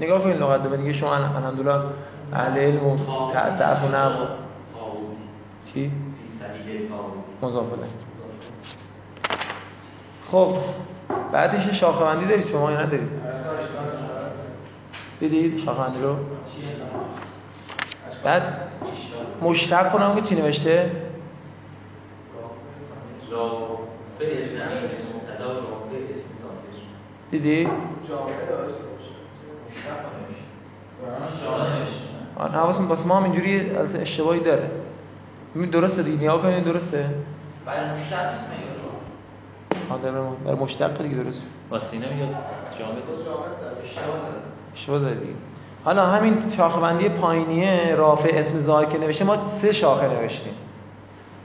[0.00, 1.80] نگاه کنید لغت دومه دیگه شما الحمدلله
[2.32, 2.98] اهل علم و
[3.32, 3.88] تعصف و
[5.64, 5.90] چی؟ فی
[6.40, 7.12] سبیل طاغوت
[7.42, 7.88] مضاف الیه
[10.30, 10.56] خب
[11.32, 13.08] بعدش شاخه بندی دارید شما یا ندارید؟
[15.20, 16.16] دیدید؟ شاخه بندی رو.
[18.24, 18.42] بعد
[19.42, 20.90] مشتق کنم که چی نوشته؟
[27.30, 27.68] دیدی؟
[32.36, 34.70] آن حواس واسه ما هم اینجوری اشتباهی داره.
[35.56, 37.10] ببین درسته دیگه نگاه کنید درسته؟
[37.66, 38.44] برای مشتق نیست
[39.90, 41.46] مگه آن برای مشتق دیگه درسته.
[41.70, 43.02] واسینه یا جامعه.
[43.84, 44.16] اشتباه
[44.86, 45.34] دیگه
[45.84, 50.54] حالا همین شاخه بندی پایینیه رافع اسم ظاهر که نوشته ما سه شاخه نوشتیم.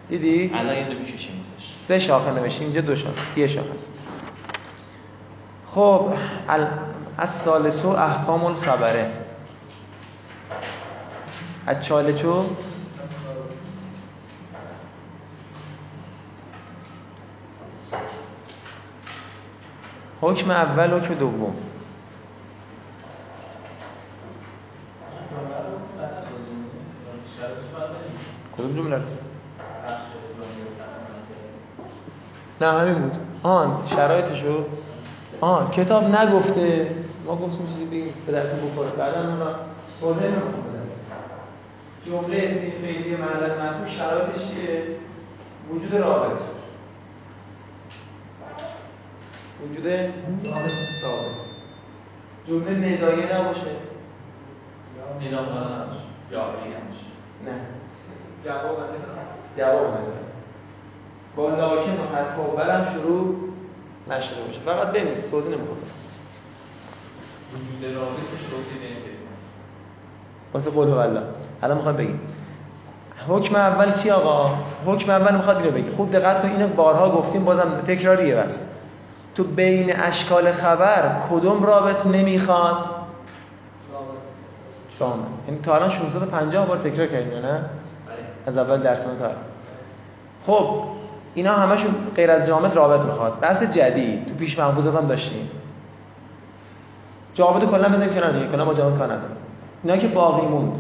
[0.10, 1.42] دیدی؟ الان دو می‌کشیم
[1.76, 3.88] سه شاخه نوشتیم اینجا دو شاخه یه شاخه است.
[5.68, 6.14] خب
[6.50, 6.68] ال...
[7.18, 9.12] از سالسو احکام الخبره
[11.68, 12.44] از چالچو
[20.22, 21.56] حکم اول حکم دوم.
[28.74, 29.02] کدوم جمله رو؟
[32.62, 33.18] نه همین بود.
[33.44, 34.66] آن شرایطشو؟
[35.42, 36.96] آن کتاب نگفته.
[37.26, 38.90] ما گفتیم چیزی بگیم به درتون بخوره.
[38.90, 39.56] بعدا من
[40.02, 40.64] واضح نمی‌خوام
[42.06, 44.84] جمله اسمی فعلی معلق مفهوم شرایطش چیه؟
[45.70, 46.42] وجود رابط.
[49.64, 50.72] وجود رابط.
[52.48, 53.62] جمله ندایه نباشه.
[55.20, 55.98] نیلام دادنش
[56.32, 57.00] یا بگمش
[57.46, 57.83] نه.
[58.46, 59.00] جواب نده.
[59.58, 60.24] جواب نداره
[61.36, 63.36] با لاکن و حتی و بلم شروع
[64.10, 64.60] نشده باشه.
[64.60, 65.78] فقط بنویس توضیح نمی‌خواد
[67.54, 69.14] وجود رابطش توضیح نمیده.
[70.54, 71.22] واسه قول و الله
[71.64, 72.20] الان می‌خوام بگیم
[73.28, 77.46] حکم اول چی آقا؟ حکم اول می‌خواد اینو بگی خوب دقت کن اینو بارها گفتیم
[77.46, 78.60] بازم تکراریه بس.
[79.36, 82.86] تو بین اشکال خبر کدوم رابط نمی‌خواد؟
[85.00, 87.66] شامل یعنی تا الان 650 بار تکرار کردیم نه؟
[88.48, 89.30] از اول درسمون تا
[90.46, 90.84] خب
[91.34, 93.40] اینا همشون غیر از جامد رابط می‌خواد.
[93.40, 94.26] بحث جدید.
[94.26, 95.50] تو پیش محفوظات هم داشتیم.
[97.34, 98.48] جوابت کلا بزنیم کنار دیگه.
[98.48, 99.38] کلا با جواب کار نداریم.
[99.84, 100.74] اینا که باقی موند.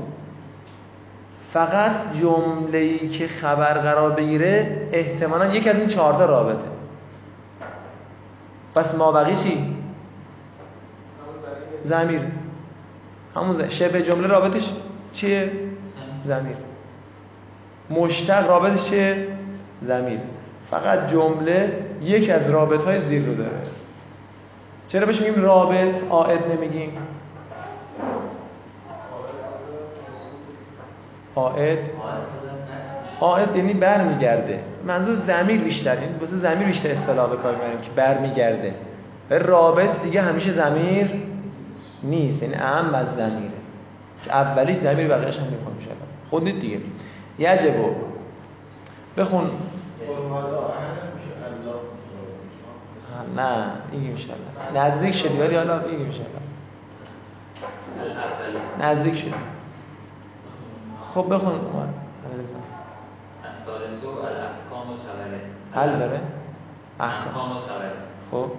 [1.49, 1.91] فقط
[2.21, 6.65] جمله‌ای که خبر قرار بگیره احتمالا یکی از این چهار تا رابطه.
[8.75, 9.75] پس مابقی چی؟
[11.83, 12.21] زمیر.
[13.35, 14.73] همون شبه جمله رابطش
[15.13, 15.51] چیه؟
[16.23, 16.55] زمیر.
[17.89, 19.27] مشتق رابطش چیه
[19.81, 20.19] زمیر
[20.71, 23.51] فقط جمله یک از رابط های زیر رو داره.
[24.87, 26.97] چرا بهش میگیم رابط؟ عائد نمیگیم.
[31.35, 31.79] عائد
[33.21, 34.59] عائد یعنی برمیگرده.
[34.87, 36.01] منظور زمیر بیشتر.
[36.01, 38.73] یعنی واسه زمیر بیشتر اصطلاح به کار می‌بریم که برمیگرده.
[39.29, 41.11] رابط دیگه همیشه زمیر
[42.03, 42.43] نیست.
[42.43, 43.51] یعنی اهم از زمیره
[44.25, 45.89] که اولیش زمیر بقیه‌اش هم می‌خوام میشه
[46.29, 46.77] خودت دیگه.
[47.39, 47.95] یجبو
[49.17, 49.51] بخون.
[53.35, 56.39] نه میگیم انشالله نزدیک شدی ولی حالا میگیم انشالله
[58.79, 59.33] نزدیک شدی.
[61.13, 61.87] خب بخون عمر.
[62.33, 62.55] علیرضا.
[63.45, 65.41] الثالث الاحکام و خبره
[65.73, 66.21] حل داره؟
[66.99, 67.27] احکام.
[67.27, 67.91] احکام و خبره
[68.31, 68.51] خب.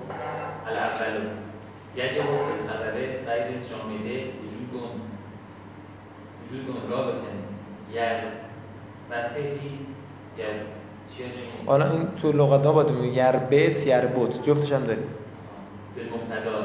[0.69, 1.23] الاول
[1.97, 2.93] یجب فی الخبره
[3.27, 4.73] غیر جامده وجود
[6.51, 7.15] وجود رابط
[7.93, 8.21] یر
[11.67, 15.05] حالا این تو لغت ها باید میگه یربت یربت جفتش هم داریم.
[15.97, 16.65] بالمبتداء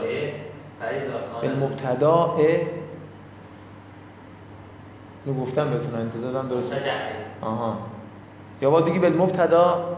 [1.41, 2.35] بالمبتدا
[5.25, 6.71] اینو گفتم بهتون انتظار دارم درست
[7.41, 7.77] آها.
[8.61, 9.97] یا باید بگی بالمبتدا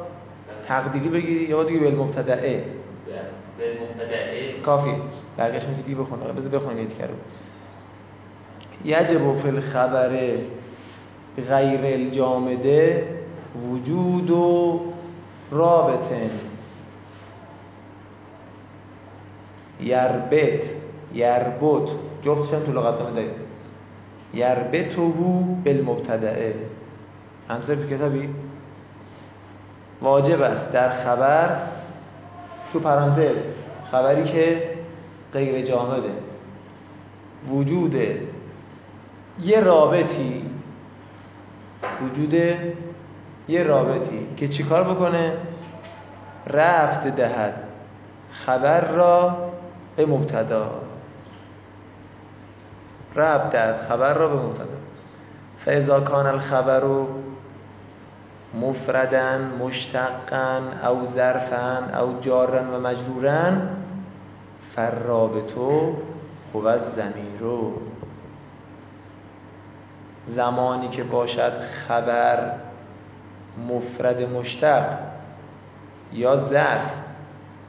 [0.68, 2.64] تقدیری بگیری یا باید بگی بالمبتدعه
[3.58, 4.92] بالمبتدأ کافی.
[5.38, 6.20] برگشت میگی دیگه بخون.
[6.20, 7.14] بذار بخونیم یه کرو
[8.86, 10.10] یجب فی الخبر.
[11.38, 13.08] غیر الجامده
[13.72, 14.80] وجود و
[15.52, 16.30] رابطن
[19.82, 20.64] یربت
[21.14, 21.90] یربت
[22.54, 23.32] هم تو لغت نامه داریم
[24.34, 25.02] یربطه
[25.66, 26.56] بالمبتدعه
[27.50, 28.30] انصر کتابی.
[30.02, 31.58] واجب است در خبر
[32.74, 33.46] تو پرانتز
[33.92, 34.70] خبری که
[35.34, 36.10] غیر جامده.
[37.52, 37.96] وجود
[39.44, 40.51] یه رابطی
[42.04, 42.34] وجود
[43.48, 45.34] یه رابطی که چیکار بکنه؟
[46.48, 47.54] رفت دهد.
[48.32, 49.38] خبر را
[49.96, 50.72] به مبتدا.
[53.16, 54.66] رفت دهد خبر را به مبتدا.
[55.66, 56.84] فاذا کان الخبر
[58.62, 63.52] مفردا مشتقا او ظرفا او جارا و مجرورا
[64.76, 65.94] فالرابطو
[66.54, 67.44] هو الضمیر
[70.26, 72.52] زمانی که باشد خبر
[73.70, 74.98] مفرد مشتق
[76.14, 76.92] یا ظرف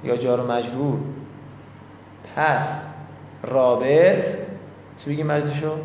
[0.04, 0.98] یا جار و مجرور
[2.36, 2.84] پس
[3.42, 4.24] رابط
[4.96, 5.76] چی بگیم مجلسشو؟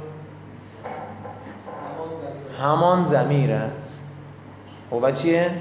[2.61, 4.03] همان زمیر است.
[4.91, 5.51] هو چیه؟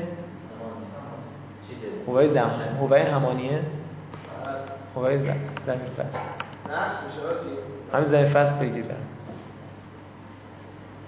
[2.06, 2.50] هوای زم
[2.80, 3.60] هوای همانیه؟
[4.96, 5.36] هوای زم
[5.66, 6.18] زمیر فصل.
[7.92, 8.96] همین زمین فصل بگیرن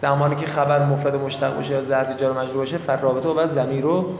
[0.02, 3.34] زمانی که خبر مفرد مشتق باشه یا ظرف جار و مجرور باشه فر رابطه و
[3.34, 4.14] بعد زمیر رو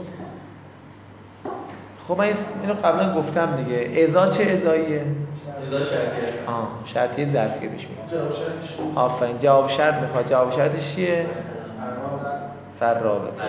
[2.07, 4.03] خب من اینو قبلا گفتم دیگه.
[4.03, 5.05] ازا چه ازاییه؟
[5.67, 6.33] ازا شرطیه.
[6.47, 8.05] آه شرطیه ظرفیه بهش میگن.
[8.05, 10.29] جواب شرطش آفرین جواب شرط می‌خواد.
[10.29, 11.25] جواب شرطش چیه؟
[12.79, 13.43] فر رابطه.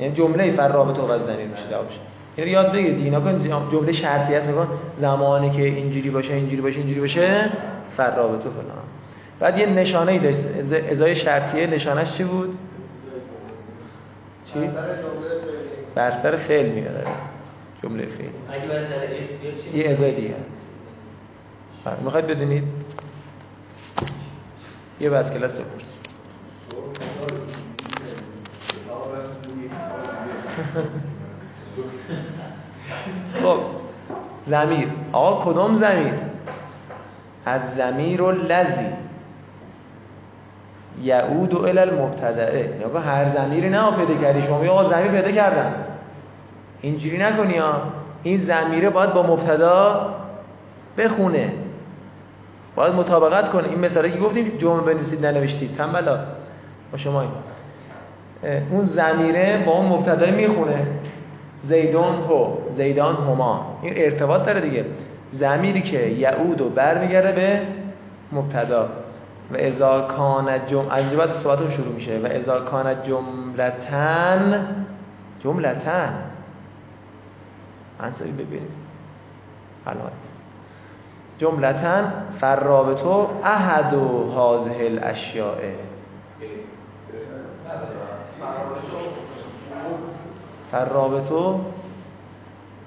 [0.00, 1.98] یعنی جمله فر رابطه و زمیر میشه جوابش
[2.38, 4.50] یعنی یاد بگیرید اینا کن جمله شرطی هست
[4.96, 7.50] زمانی که اینجوری باشه اینجوری باشه اینجوری باشه
[7.90, 8.83] فر رابطه فلان.
[9.40, 10.46] بعد یه نشانه ای داشت.
[10.58, 12.58] از- ازای شرطیه نشانش چی بود؟
[14.52, 14.70] چی؟
[15.94, 17.06] بر سر فعل میاد
[17.82, 18.26] جمله فعل.
[18.50, 19.34] اگه بر سر اسم
[19.72, 20.66] چی؟ یه ازای دیگه هست.
[21.84, 22.64] بله، می‌خواید بدونید؟
[25.00, 25.84] یه بس کلاس بپرس.
[33.42, 33.58] خب
[34.44, 34.88] زمیر.
[35.12, 36.12] آقا کدوم زمیر؟
[37.46, 38.86] از زمیر و لذی.
[41.02, 44.42] یعود و الال المبتدعه یا هر زمیری نه پیدا کردی.
[44.42, 45.74] شما یا آقا زمیر پیدا کردم
[46.80, 47.82] اینجوری نکنی ها.
[48.22, 50.10] این زمیره باید با مبتدا
[50.98, 51.52] بخونه.
[52.76, 53.68] باید مطابقت کنه.
[53.68, 55.72] این مثالی که گفتیم جمله بنویسید ننوشتید.
[55.72, 56.18] تنبلا
[56.92, 57.24] با شما
[58.70, 60.86] اون زمیره با اون مبتدا می‌خونه.
[61.62, 62.46] زیدون هو.
[62.70, 63.78] زیدان هما.
[63.82, 64.84] این ارتباط داره دیگه.
[65.30, 67.60] زمیری که یعود و برمیگرده به
[68.32, 68.88] مبتدا.
[69.52, 72.18] و اذا کان جم از اینجا بعد صحبتم شروع میشه.
[72.18, 74.66] و اذا کان جملتن
[75.40, 76.14] جملتن
[78.00, 80.34] انصاری ببینید نیست.
[81.38, 85.56] جملتن فرابطو احد و هازه الاشیاء.
[90.70, 91.60] فرابطو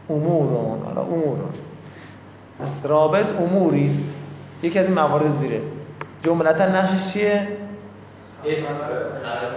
[0.10, 0.82] امورون.
[0.86, 1.38] حالا امور
[2.60, 4.05] پس رابط اموری است
[4.64, 5.62] یکی از این موارد زیره.
[6.28, 7.47] جملتا نقشش چیه؟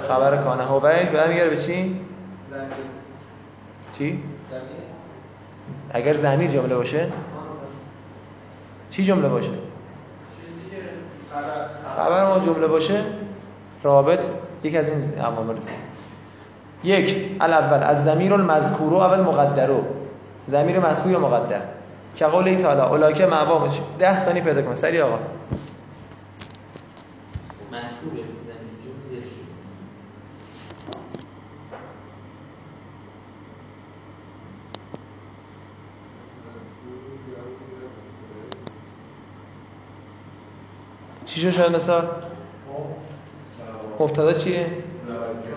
[0.09, 0.37] خبر.
[0.37, 0.63] کانه.
[0.63, 2.01] هوی برمیگره به چی؟
[3.99, 4.23] چی؟
[5.91, 7.07] اگر زمیر جمله باشه؟
[8.91, 9.51] چی جمله باشه؟
[11.97, 12.25] خبر.
[12.25, 13.05] ما جمله باشه
[13.83, 14.25] رابط
[14.63, 15.71] یک از این عوامل است.
[16.85, 19.85] یک الاول از زمیر المذکور اول مقدرو.
[20.47, 21.61] زمیر مذکور یا مقدر؟
[22.17, 23.69] که قول تعالی اولاکه معوا
[23.99, 25.19] ده ثانیه پیدا کن سری آقا.
[28.01, 29.51] مشهوره در اینجا زیر شد
[41.27, 42.09] چی شد شاید مثال
[44.01, 44.67] مبتدا چیه؟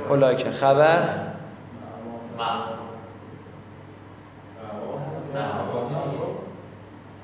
[0.09, 1.19] اولاکه خبر؟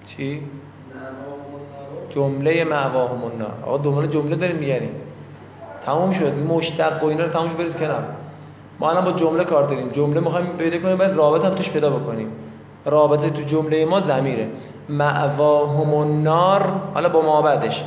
[0.06, 0.44] چی؟
[2.10, 5.09] جمله معواهم النار آقا دنبال جمله داریم میگردیم
[5.86, 6.34] تموم شد.
[6.34, 8.04] مشتق و اینا رو تموم بریز کنار.
[8.80, 9.90] ما الان با جمله کار داریم.
[9.90, 12.32] جمله می‌خوایم پیدا کنیم بعد رابط هم توش پیدا بکنیم.
[12.86, 14.48] رابطه تو جمله ما زمیره
[14.90, 17.84] معواهم النار حالا با ما بعدش.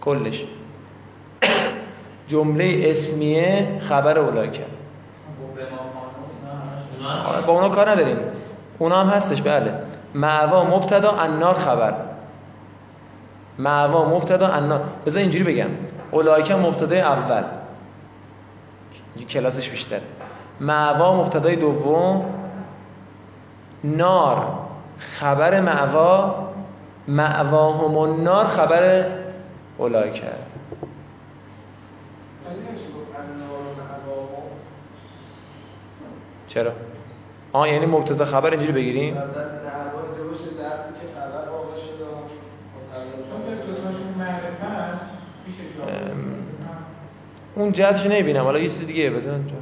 [0.00, 0.44] کلش.
[2.28, 4.58] جمله اسمیه خبر همش
[7.26, 8.16] آره، با اونا کار نداریم.
[8.78, 9.74] اونا هم هستش بله.
[10.14, 11.94] معوا مبتدا النار خبر.
[13.58, 15.68] معوا مبتدا النار بذار اینجوری بگم.
[16.10, 17.42] اولایک مبتدای اول.
[19.30, 20.02] کلاسش بیشتره.
[20.60, 22.34] معوا مبتدای دوم.
[23.84, 24.58] نار
[24.98, 26.48] خبر معوا.
[27.08, 29.06] معواهم النار خبر
[29.78, 30.22] اولایک
[36.48, 36.72] چرا؟
[37.52, 42.28] آه یعنی مبتدا خبر اینجوری بگیریم در دعوا جوش ظرفی که خبر واقع شده و
[42.28, 42.40] چون
[42.76, 45.00] متعلق به دوتاشون معرفت
[45.46, 46.38] میشه جا ام.
[47.58, 48.44] اون جهتش نمی‌بینم.
[48.44, 49.54] حالا یه چیز دیگه بزن اونجا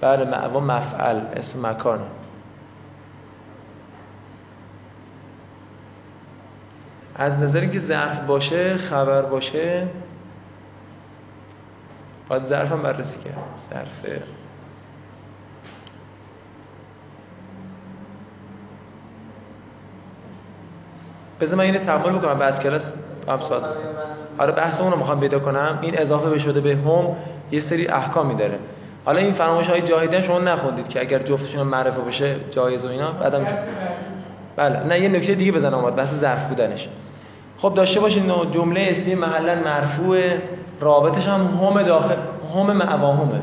[0.00, 2.04] بله معوا مفعل اسم مکانه.
[7.16, 9.88] از نظر اینکه ظرف باشه خبر باشه
[12.28, 13.34] باید ظرف هم بررسی کرد.
[13.70, 14.20] ظرف
[21.40, 22.92] بذار من اینو تحمل بکنم از کلاس.
[23.28, 23.62] هم صحبت.
[24.38, 25.78] آره بحث اون رو می‌خوام پیدا کنم.
[25.82, 27.16] این اضافه به شده به هم
[27.50, 28.58] یه سری احکامی داره.
[29.04, 33.12] حالا این فرمایش های جاهدی شما نخوندید که اگر جفتشون معرفه باشه جایز و اینا
[33.12, 33.46] بعدم
[34.56, 36.88] بله نه یه نکته دیگه بزنم اومد بحث ظرف بودنش.
[37.58, 40.18] خب داشته باشید نوع جمله اسمی محلا مرفوع
[40.80, 42.16] رابطش هم هم داخل
[42.54, 43.42] هم معواهمه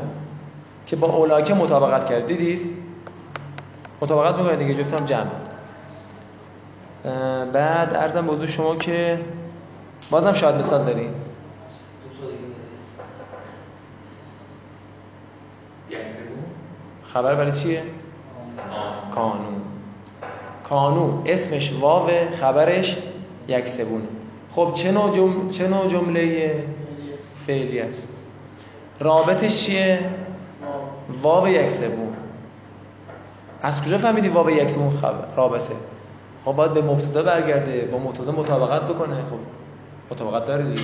[0.86, 2.26] که با اولاکه مطابقت کرد.
[2.26, 2.60] دیدید؟
[4.00, 5.45] مطابقت می‌کنه دیگه جفت هم جمع.
[7.52, 9.18] بعد ارزم به شما که
[10.10, 11.14] بازم شاید مثال داریم.
[17.12, 17.82] خبر برای چیه؟
[19.14, 19.62] کانون.
[20.68, 21.22] کانون.
[21.26, 22.96] اسمش واو خبرش
[23.48, 24.02] یک سوم
[24.50, 25.50] خب چه نوع, جم...
[25.50, 26.54] چه نوع جمله
[27.46, 28.12] فعلی است؟
[29.00, 30.00] رابطش چیه؟
[31.22, 32.16] واو یک سوم
[33.62, 35.74] از کجا فهمیدی واو یک سوم خبر رابطه؟
[36.46, 39.14] خب باید به مبتدا برگرده با مبتدا مطابقت بکنه.
[39.14, 39.38] خب
[40.10, 40.82] مطابقت داره دیگه.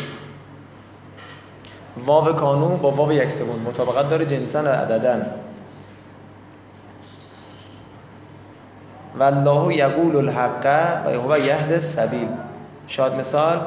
[2.07, 5.27] واو کانون با واو یک سوم مطابقت داره جنسا و عددن.
[9.19, 10.67] والله یقول الحق
[11.07, 12.29] و هو یهد السبیل.
[12.87, 13.61] شاد مثال؟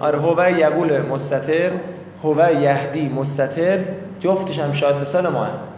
[0.00, 1.70] آره هو یقول مستتر
[2.24, 3.78] هو یهدی مستتر
[4.20, 5.71] جفتش هم شاد مثال ما هم.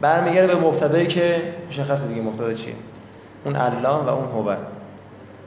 [0.00, 2.74] برمیگرده به مبتدایی که مشخصه دیگه مبتدا چیه؟
[3.44, 4.54] اون الله و اون هو.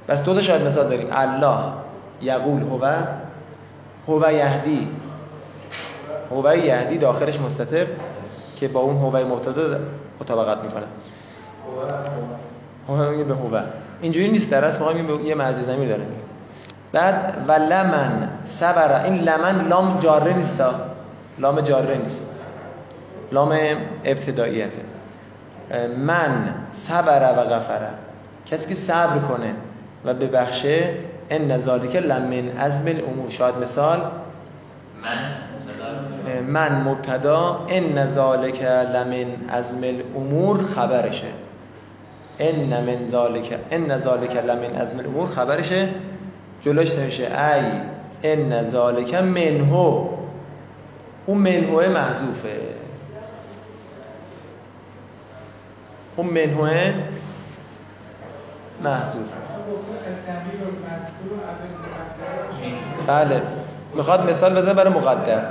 [0.07, 1.07] بس دو تا شاید مثال داریم.
[1.11, 1.57] الله
[2.21, 2.91] یقول هو.
[4.07, 4.87] هو یهدی.
[6.31, 7.87] هو یهدی داخلش مستتر
[8.55, 9.79] که با اون هو مبتدا
[10.21, 10.85] مطابقت می‌کنه.
[12.87, 13.59] هو میگه به هو.
[14.01, 16.03] اینجوری نیست در اصل میگیم یه مرج زمیر داره.
[16.91, 19.05] بعد و لمن صبر.
[19.05, 20.63] این لمن لام جاره نیست.
[21.39, 22.27] لام جاره نیست.
[23.31, 23.51] لام
[24.05, 24.81] ابتداییته.
[25.97, 27.89] من صبر و غفره
[28.45, 29.53] کسی که صبر کنه
[30.05, 30.89] و ببخشه
[31.29, 33.29] ان ذالک لمن عزم الامور.
[33.29, 34.01] شاید مثال
[35.03, 35.31] من
[36.41, 41.33] من مبتدا ان ذالک لمن عزم الامور خبرشه.
[42.39, 45.89] ان من ذالک ان ذالک لمن عزم الامور خبرشه.
[46.61, 47.23] جلوش نمیشه.
[47.23, 47.71] ای
[48.23, 49.73] ان ذالک منه
[51.25, 52.78] اون منهوه محذوفه.
[56.19, 56.93] اون منهوه
[58.83, 59.35] محذوفه
[63.07, 63.41] بله.
[63.95, 65.41] می‌خواد مثال بزنه برای مقدر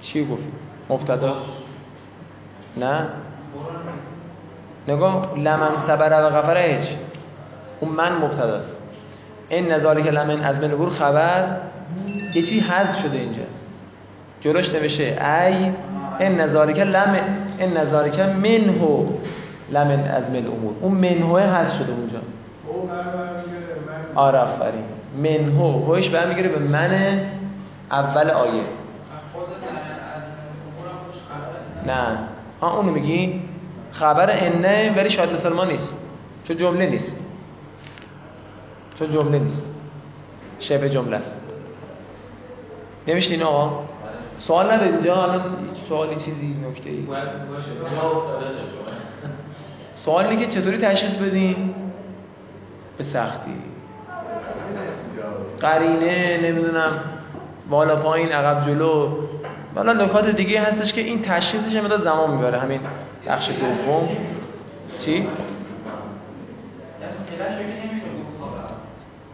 [0.00, 0.52] چی گفتی؟
[0.90, 1.36] مبتدا؟
[2.76, 3.06] نه؟
[4.88, 6.96] نگاه لمن صبر و غفره هیچ.
[7.80, 8.76] اون من مبتداست.
[9.48, 11.56] این نظاری که لمن از من خبر.
[12.34, 13.42] یه چی حذف شده اینجا.
[14.40, 15.72] جلوش نوشته ای
[16.20, 17.16] این نظاری که لم
[17.58, 19.06] این نظاری که منهو
[19.70, 22.18] لمن از من امور اون منهوه حذف شده اونجا.
[24.14, 24.84] آره آفرین.
[25.16, 27.20] منهو هوش برمیگره به من
[27.90, 28.62] اول آیه.
[31.86, 32.18] نه.
[32.60, 33.42] ها اونو میگی؟
[33.92, 35.98] خبر انه ولی شاید سلمان نیست.
[36.44, 37.24] چون جمله نیست.
[38.94, 39.66] چون جمله نیست.
[40.60, 41.40] شبه جمله است.
[43.08, 43.84] نمیشتین آقا؟
[44.38, 45.42] سوال ندارید اینجا الان
[45.88, 47.06] سوالی چیزی نکته ای
[49.94, 51.74] سوال اینه که چطوری تشخیص بدین؟
[52.98, 53.54] به سختی.
[55.60, 57.00] قرینه نمی‌دونم
[57.70, 59.08] بالا پایین عقب جلو.
[59.74, 62.58] حالا نکات دیگه هستش که این تشخیصش مدت زمان می‌بره.
[62.58, 62.80] همین
[63.26, 64.08] بخش دوم.
[64.98, 65.28] چی؟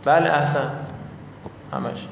[0.05, 0.71] بله احسن.
[1.73, 2.07] همش.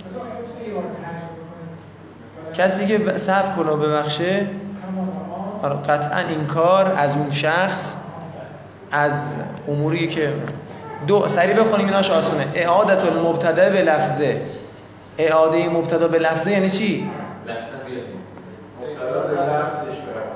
[2.58, 4.46] کسی که صبر کنه و ببخشه
[5.62, 7.96] آره، قطعا این کار از اون شخص
[8.92, 9.34] از
[9.68, 10.32] اموری که
[11.06, 12.44] دو سریع بخونیم ایناش آسونه.
[12.54, 14.40] اعادت المبتدا به لفظه.
[15.18, 17.10] اعاده مبتدا به لفظه یعنی چی؟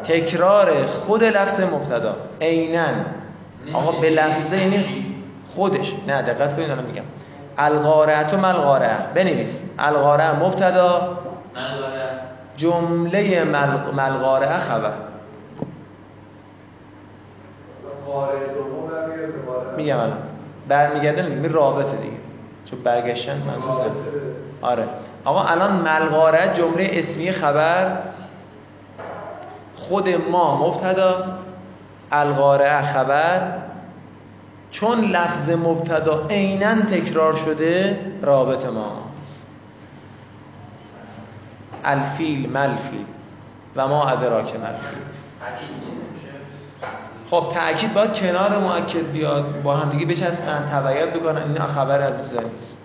[0.04, 2.16] تکرار خود لفظ مبتدا.
[2.40, 2.86] عینا.
[3.72, 5.06] آقا به لفظه یعنی
[5.54, 5.92] خودش.
[6.08, 7.04] نه دقت کنید الان میگم.
[7.58, 9.62] القارعه ملقارعه بنویس.
[9.78, 11.18] القارعه مبتدا.
[12.62, 13.44] جمله
[13.96, 14.92] ملقارعه خبر.
[19.76, 20.18] میگم الان.
[20.68, 22.16] برمیگرده نمیگم رابطه دیگه.
[22.64, 23.90] چون برگشتن منظور
[24.62, 24.84] آره.
[25.24, 27.96] آقا الان ملغاره جمله اسمی خبر
[29.76, 31.16] خود ما مبتدا
[32.12, 33.40] القارعه خبر.
[34.70, 39.11] چون لفظ مبتدا عینا تکرار شده رابط ماست
[41.84, 43.04] الفیل ملفیل
[43.76, 45.02] و ما ادراک ملفیل
[47.30, 52.18] خب تأکید باید کنار مؤکد بیاد با هم دیگه بچسبن تبعیت بکنن این خبر از
[52.18, 52.78] مثل نیست.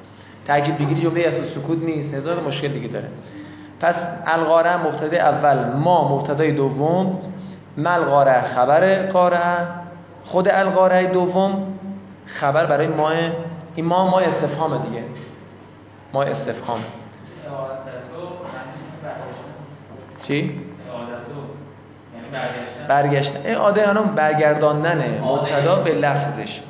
[0.46, 3.08] تأکید بگیری جمله اساس سکوت نیست هزار مشکل دیگه داره.
[3.80, 7.20] پس القاره مبتدا اول ما مبتدای دوم
[7.78, 9.68] ملقاره خبر قاره
[10.26, 11.74] خود القاره دوم
[12.26, 13.12] خبر برای ما
[13.76, 15.04] این ما ما استفهام دیگه.
[16.14, 16.80] ما استفهام.
[20.24, 20.62] چی؟
[22.88, 23.40] برگشتن.
[23.46, 26.62] اعاده یعنی برگرداندن مبتدا به لفظش.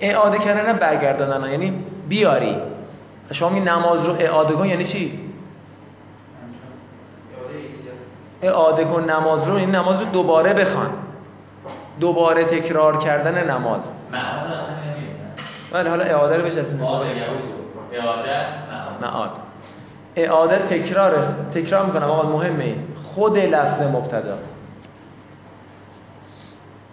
[0.00, 2.56] اعاده کردن برگرداندن یعنی بیاری.
[3.30, 5.20] شما این نماز رو اعاده کن یعنی چی؟
[8.42, 9.10] اعاده کن.
[9.10, 9.54] نماز رو.
[9.54, 10.90] این نماز رو دوباره بخوان.
[12.00, 13.90] دوباره تکرار کردن نماز.
[15.72, 17.08] بله حالا اعاده رو بچسبید اعاده
[19.02, 19.30] معاد.
[20.16, 21.24] اعاده تکرار
[21.54, 22.10] تکرار می‌کنم.
[22.10, 22.84] آقا مهمه این.
[23.14, 24.38] خود لفظ مبتدا.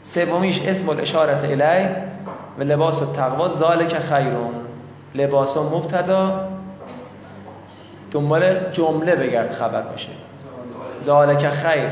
[0.04, 1.90] سومیش اسم الاشارت الی
[2.60, 4.54] و لباس التقوا ذالک خیرون.
[5.16, 6.50] لباس و مبتدا
[8.12, 10.10] دنبال جمله بگرد خبر باشه
[11.02, 11.90] ذالک خیر.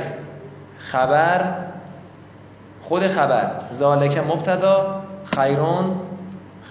[0.80, 1.41] خبر
[2.84, 3.51] خود خبر.
[3.73, 5.99] ذالک مبتدا خیرون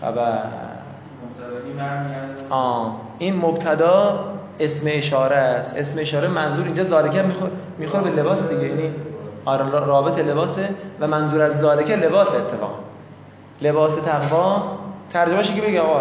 [0.01, 0.39] خبر.
[2.51, 2.97] آه.
[3.19, 4.25] این مبتدا
[4.61, 5.77] اسم اشاره است.
[5.77, 8.69] اسم اشاره منظور اینجا ذالک می‌خوره می‌خوره به لباس دیگه.
[8.69, 8.95] یعنی
[9.45, 10.69] آره رابط لباسه
[11.01, 12.79] و منظور از ذالک لباس اتفاق.
[13.63, 14.79] لباس تقوا.
[15.13, 16.01] ترجمهش که بگه آقا.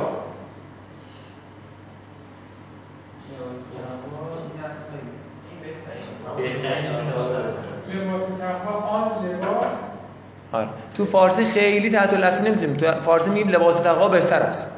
[10.51, 10.67] آره.
[10.97, 12.77] تو فارسی خیلی تحت لفظی نمی‌تونیم.
[12.77, 14.71] تو فارسی میگیم لباس تقوا بهتر است.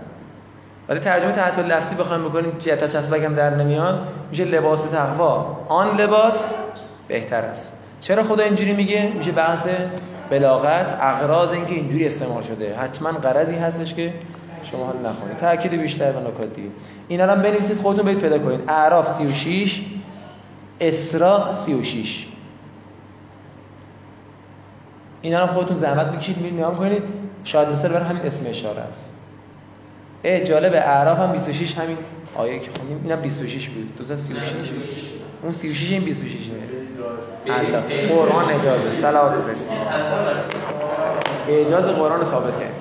[0.90, 5.58] ولی ترجمه تحت لفظی بخوایم بکنیم چه تا چسبگم در نمیاد میشه لباس تقوا.
[5.70, 6.54] آن لباس
[7.08, 7.74] بهتر است.
[8.00, 9.68] چرا خدا اینجوری میگه؟ میشه بحث
[10.30, 12.76] بلاغت اغراض اینکه اینجوری استعمال شده.
[12.76, 14.14] حتما قرضی هستش که
[14.64, 16.70] شما حال نخونید تاکید بیشتر و نکات دیگه.
[17.08, 18.62] اینا هم بنویسید خودتون برید پیدا کنید.
[18.68, 19.86] اعراف 36
[20.82, 22.28] اسراء 36
[25.22, 27.04] اینا رو خودتون زحمت بکشید میرید نگاه کنید
[27.44, 29.17] شاید مثلا بر همین اسم اشاره است.
[30.24, 31.98] ای جالب اعراف هم 26 همین
[32.36, 33.98] آیه که خوندیم اینم 26 بود.
[33.98, 34.42] دو تا 36
[35.44, 38.08] اون 36 این 26 نه.
[38.08, 39.78] قرآن اجازه صلوات بفرستید
[41.48, 42.72] اجازه قرآن ثابت کنیم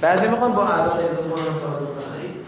[0.00, 2.44] بعضی می‌خوان با اعراف اجازه قرآن ثابت کنیم